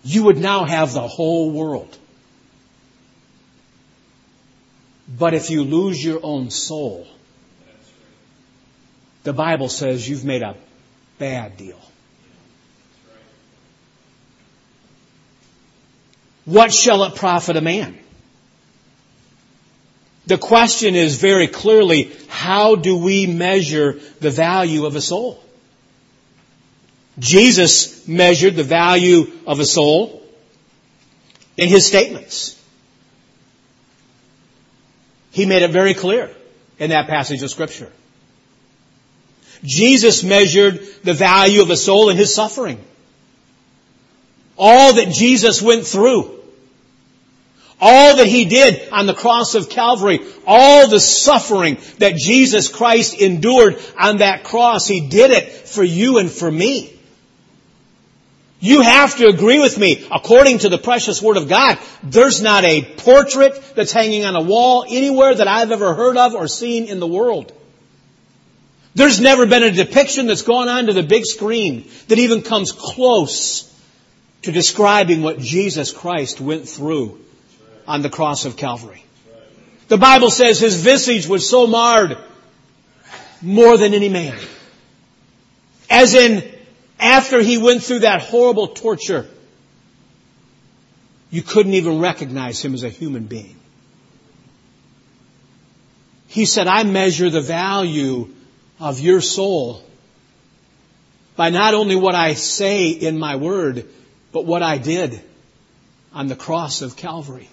You 0.04 0.24
would 0.24 0.38
now 0.38 0.64
have 0.64 0.92
the 0.92 1.06
whole 1.06 1.50
world. 1.50 1.96
But 5.18 5.34
if 5.34 5.50
you 5.50 5.62
lose 5.62 6.02
your 6.02 6.20
own 6.22 6.50
soul, 6.50 7.06
the 9.22 9.32
Bible 9.32 9.68
says 9.68 10.08
you've 10.08 10.24
made 10.24 10.42
a 10.42 10.56
bad 11.18 11.56
deal. 11.56 11.80
What 16.44 16.72
shall 16.72 17.04
it 17.04 17.14
profit 17.14 17.56
a 17.56 17.60
man? 17.60 18.01
The 20.26 20.38
question 20.38 20.94
is 20.94 21.16
very 21.16 21.48
clearly, 21.48 22.12
how 22.28 22.76
do 22.76 22.96
we 22.96 23.26
measure 23.26 23.98
the 24.20 24.30
value 24.30 24.86
of 24.86 24.94
a 24.94 25.00
soul? 25.00 25.42
Jesus 27.18 28.06
measured 28.08 28.56
the 28.56 28.64
value 28.64 29.30
of 29.46 29.60
a 29.60 29.64
soul 29.64 30.22
in 31.56 31.68
his 31.68 31.86
statements. 31.86 32.58
He 35.32 35.46
made 35.46 35.62
it 35.62 35.70
very 35.70 35.94
clear 35.94 36.30
in 36.78 36.90
that 36.90 37.08
passage 37.08 37.42
of 37.42 37.50
scripture. 37.50 37.90
Jesus 39.64 40.22
measured 40.22 40.80
the 41.04 41.14
value 41.14 41.62
of 41.62 41.70
a 41.70 41.76
soul 41.76 42.10
in 42.10 42.16
his 42.16 42.34
suffering. 42.34 42.82
All 44.56 44.94
that 44.94 45.08
Jesus 45.10 45.62
went 45.62 45.86
through. 45.86 46.41
All 47.84 48.18
that 48.18 48.28
he 48.28 48.44
did 48.44 48.88
on 48.90 49.06
the 49.06 49.12
cross 49.12 49.56
of 49.56 49.68
Calvary. 49.68 50.20
All 50.46 50.88
the 50.88 51.00
suffering 51.00 51.78
that 51.98 52.14
Jesus 52.14 52.68
Christ 52.68 53.20
endured 53.20 53.76
on 53.98 54.18
that 54.18 54.44
cross. 54.44 54.86
He 54.86 55.08
did 55.08 55.32
it 55.32 55.50
for 55.50 55.82
you 55.82 56.18
and 56.18 56.30
for 56.30 56.48
me. 56.48 56.96
You 58.60 58.82
have 58.82 59.16
to 59.16 59.26
agree 59.26 59.58
with 59.58 59.76
me, 59.76 60.06
according 60.12 60.58
to 60.60 60.68
the 60.68 60.78
precious 60.78 61.20
Word 61.20 61.36
of 61.36 61.48
God, 61.48 61.76
there's 62.04 62.40
not 62.40 62.62
a 62.64 62.82
portrait 62.82 63.60
that's 63.74 63.90
hanging 63.90 64.24
on 64.24 64.36
a 64.36 64.42
wall 64.42 64.84
anywhere 64.88 65.34
that 65.34 65.48
I've 65.48 65.72
ever 65.72 65.92
heard 65.92 66.16
of 66.16 66.34
or 66.34 66.46
seen 66.46 66.84
in 66.84 67.00
the 67.00 67.06
world. 67.08 67.52
There's 68.94 69.20
never 69.20 69.46
been 69.46 69.64
a 69.64 69.72
depiction 69.72 70.28
that's 70.28 70.42
gone 70.42 70.68
onto 70.68 70.92
the 70.92 71.02
big 71.02 71.24
screen 71.24 71.90
that 72.06 72.20
even 72.20 72.42
comes 72.42 72.70
close 72.70 73.68
to 74.42 74.52
describing 74.52 75.22
what 75.22 75.40
Jesus 75.40 75.90
Christ 75.90 76.40
went 76.40 76.68
through 76.68 77.18
on 77.86 78.02
the 78.02 78.10
cross 78.10 78.44
of 78.44 78.56
Calvary. 78.56 79.04
The 79.88 79.98
Bible 79.98 80.30
says 80.30 80.58
his 80.58 80.82
visage 80.82 81.26
was 81.26 81.48
so 81.48 81.66
marred 81.66 82.16
more 83.42 83.76
than 83.76 83.94
any 83.94 84.08
man. 84.08 84.38
As 85.90 86.14
in, 86.14 86.42
after 86.98 87.40
he 87.40 87.58
went 87.58 87.82
through 87.82 88.00
that 88.00 88.22
horrible 88.22 88.68
torture, 88.68 89.28
you 91.30 91.42
couldn't 91.42 91.74
even 91.74 91.98
recognize 91.98 92.64
him 92.64 92.74
as 92.74 92.84
a 92.84 92.88
human 92.88 93.24
being. 93.24 93.56
He 96.28 96.46
said, 96.46 96.66
I 96.66 96.84
measure 96.84 97.28
the 97.28 97.40
value 97.42 98.30
of 98.80 99.00
your 99.00 99.20
soul 99.20 99.84
by 101.36 101.50
not 101.50 101.74
only 101.74 101.96
what 101.96 102.14
I 102.14 102.34
say 102.34 102.88
in 102.88 103.18
my 103.18 103.36
word, 103.36 103.86
but 104.32 104.46
what 104.46 104.62
I 104.62 104.78
did 104.78 105.20
on 106.12 106.28
the 106.28 106.36
cross 106.36 106.82
of 106.82 106.96
Calvary. 106.96 107.48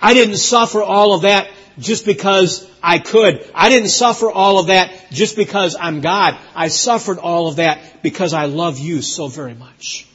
I 0.00 0.14
didn't 0.14 0.36
suffer 0.36 0.82
all 0.82 1.14
of 1.14 1.22
that 1.22 1.48
just 1.78 2.06
because 2.06 2.68
I 2.82 2.98
could. 2.98 3.44
I 3.54 3.68
didn't 3.68 3.88
suffer 3.88 4.30
all 4.30 4.58
of 4.58 4.68
that 4.68 4.92
just 5.10 5.36
because 5.36 5.76
I'm 5.78 6.00
God. 6.00 6.38
I 6.54 6.68
suffered 6.68 7.18
all 7.18 7.48
of 7.48 7.56
that 7.56 8.02
because 8.02 8.32
I 8.32 8.46
love 8.46 8.78
you 8.78 9.02
so 9.02 9.28
very 9.28 9.54
much. 9.54 10.06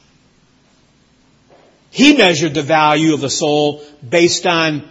He 1.90 2.16
measured 2.16 2.54
the 2.54 2.62
value 2.62 3.12
of 3.12 3.20
the 3.20 3.30
soul 3.30 3.84
based 4.08 4.46
on 4.46 4.88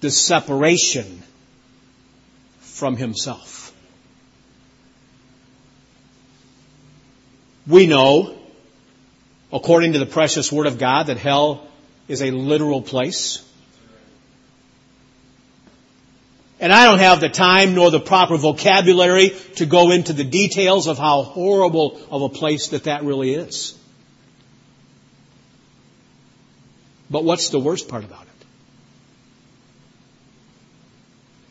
the 0.00 0.10
separation 0.10 1.22
from 2.60 2.96
himself. 2.96 3.72
We 7.66 7.86
know, 7.86 8.36
according 9.52 9.92
to 9.92 9.98
the 9.98 10.06
precious 10.06 10.50
word 10.50 10.66
of 10.66 10.78
God, 10.78 11.06
that 11.06 11.18
hell 11.18 11.68
is 12.08 12.22
a 12.22 12.30
literal 12.30 12.82
place. 12.82 13.48
And 16.62 16.72
I 16.72 16.84
don't 16.84 17.00
have 17.00 17.18
the 17.18 17.28
time 17.28 17.74
nor 17.74 17.90
the 17.90 17.98
proper 17.98 18.36
vocabulary 18.36 19.30
to 19.56 19.66
go 19.66 19.90
into 19.90 20.12
the 20.12 20.22
details 20.22 20.86
of 20.86 20.96
how 20.96 21.22
horrible 21.22 22.00
of 22.08 22.22
a 22.22 22.28
place 22.28 22.68
that 22.68 22.84
that 22.84 23.02
really 23.02 23.34
is. 23.34 23.76
But 27.10 27.24
what's 27.24 27.48
the 27.48 27.58
worst 27.58 27.88
part 27.88 28.04
about 28.04 28.22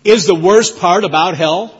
it? 0.05 0.09
Is 0.11 0.27
the 0.27 0.33
worst 0.33 0.79
part 0.79 1.03
about 1.03 1.35
hell 1.35 1.77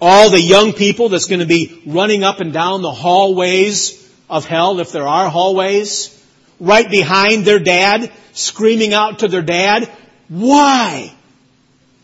all 0.00 0.30
the 0.30 0.40
young 0.40 0.72
people 0.72 1.08
that's 1.08 1.26
going 1.26 1.40
to 1.40 1.46
be 1.46 1.82
running 1.84 2.22
up 2.22 2.38
and 2.38 2.52
down 2.52 2.82
the 2.82 2.92
hallways 2.92 4.08
of 4.30 4.44
hell, 4.44 4.78
if 4.78 4.92
there 4.92 5.08
are 5.08 5.28
hallways, 5.28 6.16
right 6.60 6.88
behind 6.88 7.44
their 7.44 7.58
dad, 7.58 8.12
screaming 8.34 8.94
out 8.94 9.18
to 9.20 9.28
their 9.28 9.42
dad, 9.42 9.90
why? 10.28 11.11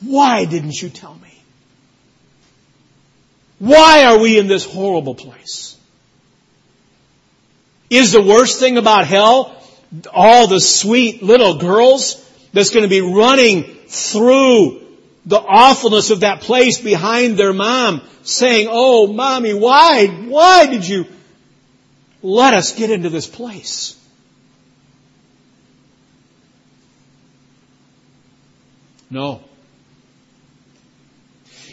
Why 0.00 0.44
didn't 0.44 0.80
you 0.80 0.88
tell 0.88 1.14
me? 1.14 1.34
Why 3.58 4.04
are 4.04 4.18
we 4.18 4.38
in 4.38 4.46
this 4.46 4.64
horrible 4.64 5.14
place? 5.14 5.76
Is 7.90 8.12
the 8.12 8.22
worst 8.22 8.60
thing 8.60 8.78
about 8.78 9.06
hell 9.06 9.54
all 10.12 10.46
the 10.46 10.60
sweet 10.60 11.22
little 11.22 11.58
girls 11.58 12.24
that's 12.52 12.70
going 12.70 12.82
to 12.82 12.88
be 12.88 13.00
running 13.00 13.64
through 13.86 14.82
the 15.26 15.40
awfulness 15.40 16.10
of 16.10 16.20
that 16.20 16.42
place 16.42 16.80
behind 16.80 17.36
their 17.36 17.52
mom 17.52 18.02
saying, 18.22 18.68
Oh, 18.70 19.06
mommy, 19.06 19.54
why, 19.54 20.06
why 20.06 20.66
did 20.66 20.86
you 20.86 21.06
let 22.22 22.54
us 22.54 22.72
get 22.74 22.90
into 22.90 23.10
this 23.10 23.26
place? 23.26 23.94
No. 29.10 29.42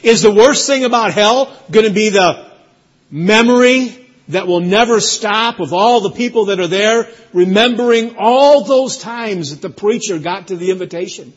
Is 0.05 0.21
the 0.21 0.29
worst 0.29 0.67
thing 0.67 0.85
about 0.85 1.13
hell 1.13 1.51
going 1.71 1.87
to 1.87 1.91
be 1.91 2.09
the 2.09 2.51
memory 3.09 4.07
that 4.27 4.45
will 4.45 4.59
never 4.59 4.99
stop 4.99 5.59
of 5.59 5.73
all 5.73 6.01
the 6.01 6.11
people 6.11 6.45
that 6.45 6.59
are 6.59 6.67
there 6.67 7.07
remembering 7.33 8.15
all 8.19 8.63
those 8.63 8.99
times 8.99 9.49
that 9.49 9.63
the 9.63 9.69
preacher 9.69 10.19
got 10.19 10.49
to 10.49 10.57
the 10.57 10.69
invitation? 10.69 11.33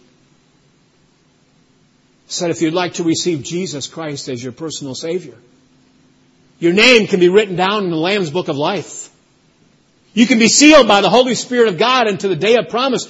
Said 2.27 2.51
if 2.51 2.61
you'd 2.61 2.75
like 2.75 2.95
to 2.95 3.05
receive 3.05 3.43
Jesus 3.43 3.87
Christ 3.87 4.29
as 4.29 4.45
your 4.45 4.53
personal 4.53 4.95
Savior, 4.95 5.39
your 6.59 6.75
name 6.75 7.07
can 7.07 7.21
be 7.21 7.31
written 7.31 7.57
down 7.57 7.85
in 7.85 7.91
the 7.91 7.97
Lamb's 7.97 8.31
Book 8.31 8.49
of 8.49 8.59
Life. 8.59 9.09
You 10.13 10.27
can 10.27 10.39
be 10.39 10.49
sealed 10.49 10.87
by 10.87 11.01
the 11.01 11.09
Holy 11.09 11.35
Spirit 11.35 11.69
of 11.69 11.79
God 11.79 12.07
unto 12.07 12.29
the 12.29 12.37
day 12.37 12.57
of 12.57 12.69
promise. 12.69 13.09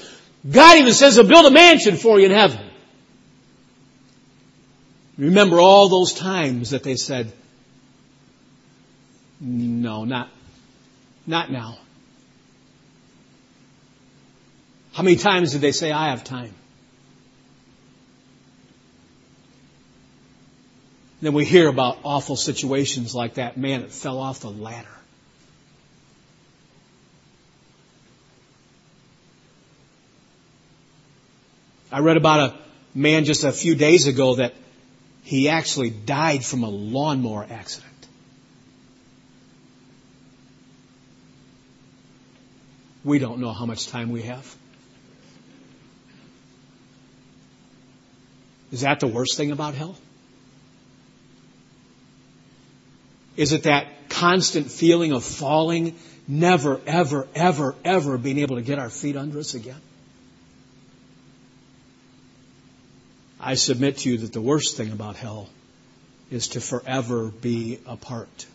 God 0.49 0.79
even 0.79 0.93
says 0.93 1.17
he'll 1.17 1.27
build 1.27 1.47
a 1.47 1.51
mansion 1.51 1.97
for 1.97 2.21
you 2.21 2.27
in 2.27 2.33
heaven. 2.33 2.68
Remember 5.19 5.59
all 5.59 5.89
those 5.89 6.15
times 6.15 6.71
that 6.71 6.85
they 6.85 6.95
said, 6.95 7.33
no, 9.41 10.05
not, 10.05 10.31
not 11.27 11.51
now. 11.51 11.79
How 14.93 15.03
many 15.03 15.17
times 15.17 15.53
did 15.53 15.61
they 15.61 15.73
say, 15.73 15.91
I 15.91 16.11
have 16.11 16.23
time? 16.23 16.55
Then 21.21 21.33
we 21.33 21.45
hear 21.45 21.69
about 21.69 21.99
awful 22.05 22.37
situations 22.37 23.13
like 23.13 23.35
that 23.35 23.57
man 23.57 23.81
that 23.81 23.91
fell 23.91 24.19
off 24.19 24.39
the 24.39 24.51
ladder. 24.51 24.87
I 31.91 32.01
read 32.01 32.17
about 32.17 32.51
a 32.51 32.59
man 32.95 33.25
just 33.25 33.43
a 33.43 33.51
few 33.51 33.75
days 33.75 34.07
ago 34.07 34.37
that 34.37 34.55
he 35.29 35.51
actually 35.51 35.91
died 35.91 36.43
from 36.43 36.63
a 36.63 36.71
lawnmower 36.71 37.47
accident. 37.51 37.93
We 43.05 43.19
don't 43.19 43.39
know 43.39 43.53
how 43.53 43.67
much 43.67 43.89
time 43.89 44.11
we 44.11 44.23
have. 44.23 44.57
Is 48.73 48.81
that 48.81 49.01
the 49.01 49.07
worst 49.07 49.37
thing 49.37 49.51
about 49.51 49.75
hell? 49.75 49.99
Is 53.37 53.53
it 53.53 53.65
that 53.65 54.09
constant 54.09 54.71
feeling 54.71 55.13
of 55.13 55.25
falling, 55.25 55.99
never, 56.27 56.81
ever, 56.87 57.29
ever, 57.35 57.75
ever 57.85 58.17
being 58.17 58.39
able 58.39 58.57
to 58.57 58.63
get 58.63 58.79
our 58.79 58.89
feet 58.89 59.15
under 59.15 59.41
us 59.41 59.53
again? 59.53 59.83
I 63.41 63.55
submit 63.55 63.99
to 63.99 64.11
you 64.11 64.19
that 64.19 64.33
the 64.33 64.41
worst 64.41 64.77
thing 64.77 64.93
about 64.93 65.17
hell 65.17 65.49
is 66.31 66.49
to 66.49 66.61
forever 66.61 67.29
be 67.29 67.79
apart 67.87 68.47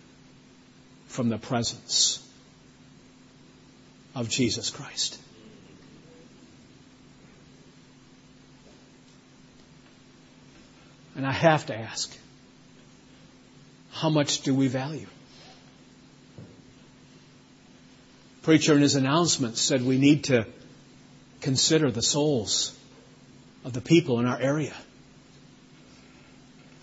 from 1.07 1.29
the 1.29 1.37
presence 1.37 2.19
of 4.13 4.29
Jesus 4.29 4.69
Christ. 4.69 5.19
And 11.15 11.25
I 11.25 11.31
have 11.31 11.67
to 11.67 11.77
ask, 11.77 12.15
how 13.91 14.09
much 14.09 14.41
do 14.41 14.53
we 14.53 14.67
value? 14.67 15.07
Preacher 18.41 18.75
in 18.75 18.81
his 18.81 18.95
announcement 18.95 19.57
said 19.57 19.83
we 19.83 19.97
need 19.97 20.25
to 20.25 20.45
consider 21.39 21.91
the 21.91 22.01
souls 22.01 22.77
of 23.63 23.73
the 23.73 23.81
people 23.81 24.19
in 24.19 24.25
our 24.25 24.39
area. 24.39 24.73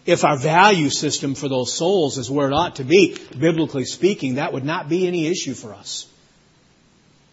If 0.07 0.25
our 0.25 0.37
value 0.37 0.90
system 0.90 1.35
for 1.35 1.49
those 1.49 1.73
souls 1.73 2.19
is 2.19 2.31
where 2.31 2.49
it 2.49 2.55
ought 2.55 2.77
to 2.77 2.85
be, 2.85 3.16
biblically 3.38 3.85
speaking, 3.85 4.37
that 4.37 4.53
would 4.53 4.64
not 4.64 4.88
be 4.88 5.07
any 5.07 5.27
issue 5.27 5.55
for 5.55 5.75
us. 5.75 6.07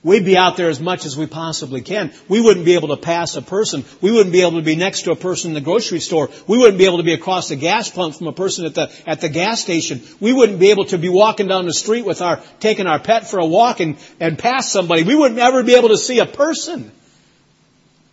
We'd 0.04 0.26
be 0.26 0.38
out 0.38 0.58
there 0.58 0.70
as 0.70 0.80
much 0.80 1.06
as 1.06 1.18
we 1.18 1.26
possibly 1.26 1.82
can. 1.82 2.14
We 2.30 2.40
wouldn't 2.40 2.66
be 2.66 2.76
able 2.76 2.90
to 2.90 2.98
pass 2.98 3.36
a 3.36 3.42
person. 3.42 3.84
We 4.00 4.12
wouldn't 4.12 4.32
be 4.32 4.42
able 4.42 4.60
to 4.60 4.62
be 4.62 4.76
next 4.76 5.02
to 5.04 5.12
a 5.12 5.16
person 5.16 5.50
in 5.50 5.56
the 5.56 5.62
grocery 5.62 6.00
store. 6.00 6.30
We 6.46 6.58
wouldn't 6.58 6.78
be 6.78 6.86
able 6.86 6.98
to 6.98 7.04
be 7.04 7.14
across 7.14 7.50
the 7.50 7.56
gas 7.56 7.90
pump 7.90 8.16
from 8.16 8.28
a 8.28 8.32
person 8.32 8.66
at 8.66 8.76
the, 8.76 8.92
at 9.08 9.22
the 9.22 9.30
gas 9.30 9.62
station. 9.62 10.02
We 10.20 10.34
wouldn't 10.34 10.60
be 10.60 10.70
able 10.70 10.86
to 10.86 10.98
be 10.98 11.10
walking 11.10 11.48
down 11.48 11.66
the 11.66 11.74
street 11.74 12.06
with 12.06 12.22
our, 12.22 12.42
taking 12.60 12.86
our 12.86 13.00
pet 13.00 13.28
for 13.28 13.40
a 13.40 13.46
walk 13.46 13.80
and, 13.80 13.98
and 14.20 14.38
pass 14.38 14.72
somebody. 14.72 15.04
We 15.04 15.16
wouldn't 15.16 15.40
ever 15.40 15.64
be 15.64 15.76
able 15.76 15.90
to 15.90 15.98
see 15.98 16.20
a 16.20 16.26
person 16.26 16.92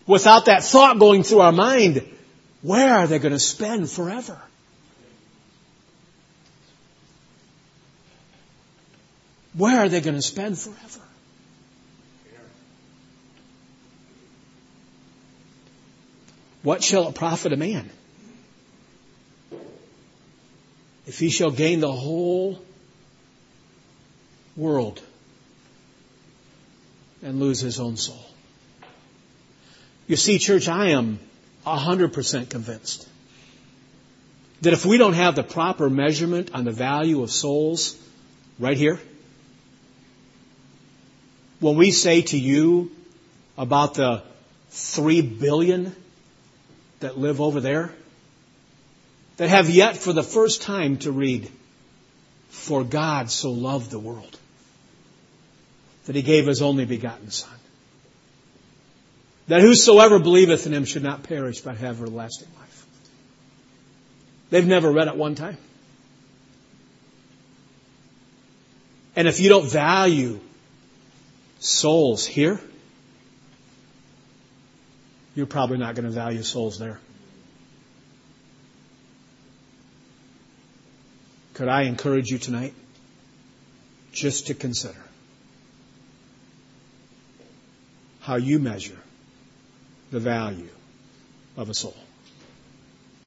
without 0.07 0.47
that 0.47 0.63
thought 0.63 0.99
going 0.99 1.23
through 1.23 1.41
our 1.41 1.53
mind. 1.53 2.07
Where 2.63 2.95
are 2.95 3.07
they 3.07 3.19
going 3.19 3.33
to 3.33 3.39
spend 3.39 3.91
forever? 3.91 4.41
Where 9.55 9.81
are 9.81 9.89
they 9.89 10.01
going 10.01 10.17
to 10.17 10.23
spend 10.23 10.59
forever? 10.59 11.01
What 16.63 16.83
shall 16.83 17.09
it 17.09 17.15
profit 17.15 17.53
a 17.53 17.57
man 17.57 17.91
if 21.07 21.19
he 21.19 21.29
shall 21.29 21.51
gain 21.51 21.81
the 21.81 21.93
whole 21.93 22.59
world 24.57 25.03
and 27.23 27.39
lose 27.39 27.61
his 27.61 27.79
own 27.79 27.99
soul? 27.99 28.34
You 30.07 30.17
see, 30.17 30.39
church, 30.39 30.69
I 30.69 30.91
am 30.91 31.19
100% 31.67 32.51
convinced 32.51 33.09
that 34.61 34.73
if 34.73 34.85
we 34.85 34.99
don't 34.99 35.15
have 35.15 35.35
the 35.35 35.43
proper 35.43 35.89
measurement 35.89 36.51
on 36.55 36.65
the 36.65 36.73
value 36.73 37.23
of 37.23 37.31
souls 37.31 37.97
right 38.59 38.77
here, 38.77 39.01
when 41.61 41.77
we 41.77 41.91
say 41.91 42.23
to 42.23 42.39
you 42.39 42.91
about 43.57 43.95
the 43.95 44.23
three 44.69 45.23
billion 45.23 45.95
that 47.01 47.19
live 47.19 47.41
over 47.41 47.61
there 47.61 47.93
that 49.37 49.49
have 49.49 49.71
yet 49.71 49.97
for 49.97 50.13
the 50.13 50.23
first 50.23 50.63
time 50.63 50.99
to 50.99 51.13
read, 51.13 51.51
For 52.49 52.85
God 52.85 53.31
so 53.31 53.51
loved 53.51 53.91
the 53.91 53.99
world 53.99 54.39
that 56.05 56.15
he 56.15 56.23
gave 56.23 56.47
his 56.47 56.61
only 56.61 56.85
begotten 56.85 57.31
Son. 57.31 57.51
That 59.49 59.61
whosoever 59.61 60.19
believeth 60.19 60.67
in 60.67 60.73
him 60.73 60.85
should 60.85 61.03
not 61.03 61.23
perish 61.23 61.61
but 61.61 61.77
have 61.77 62.01
everlasting 62.01 62.49
life. 62.59 62.87
They've 64.51 64.67
never 64.67 64.91
read 64.91 65.09
it 65.09 65.17
one 65.17 65.35
time. 65.35 65.59
And 69.17 69.29
if 69.29 69.41
you 69.41 69.49
don't 69.49 69.71
value 69.71 70.41
souls 71.61 72.27
here, 72.27 72.61
you're 75.35 75.47
probably 75.47 75.79
not 75.79 75.95
going 75.95 76.05
to 76.05 76.11
value 76.11 76.43
souls 76.43 76.79
there. 76.79 77.01
Could 81.55 81.69
I 81.69 81.83
encourage 81.83 82.31
you 82.31 82.39
tonight 82.39 82.75
just 84.13 84.49
to 84.49 84.55
consider 84.55 84.99
how 88.21 88.37
you 88.37 88.59
measure 88.59 88.99
the 90.11 90.21
value 90.21 90.69
of 91.57 91.69
a 91.69 91.75
soul? 91.75 91.97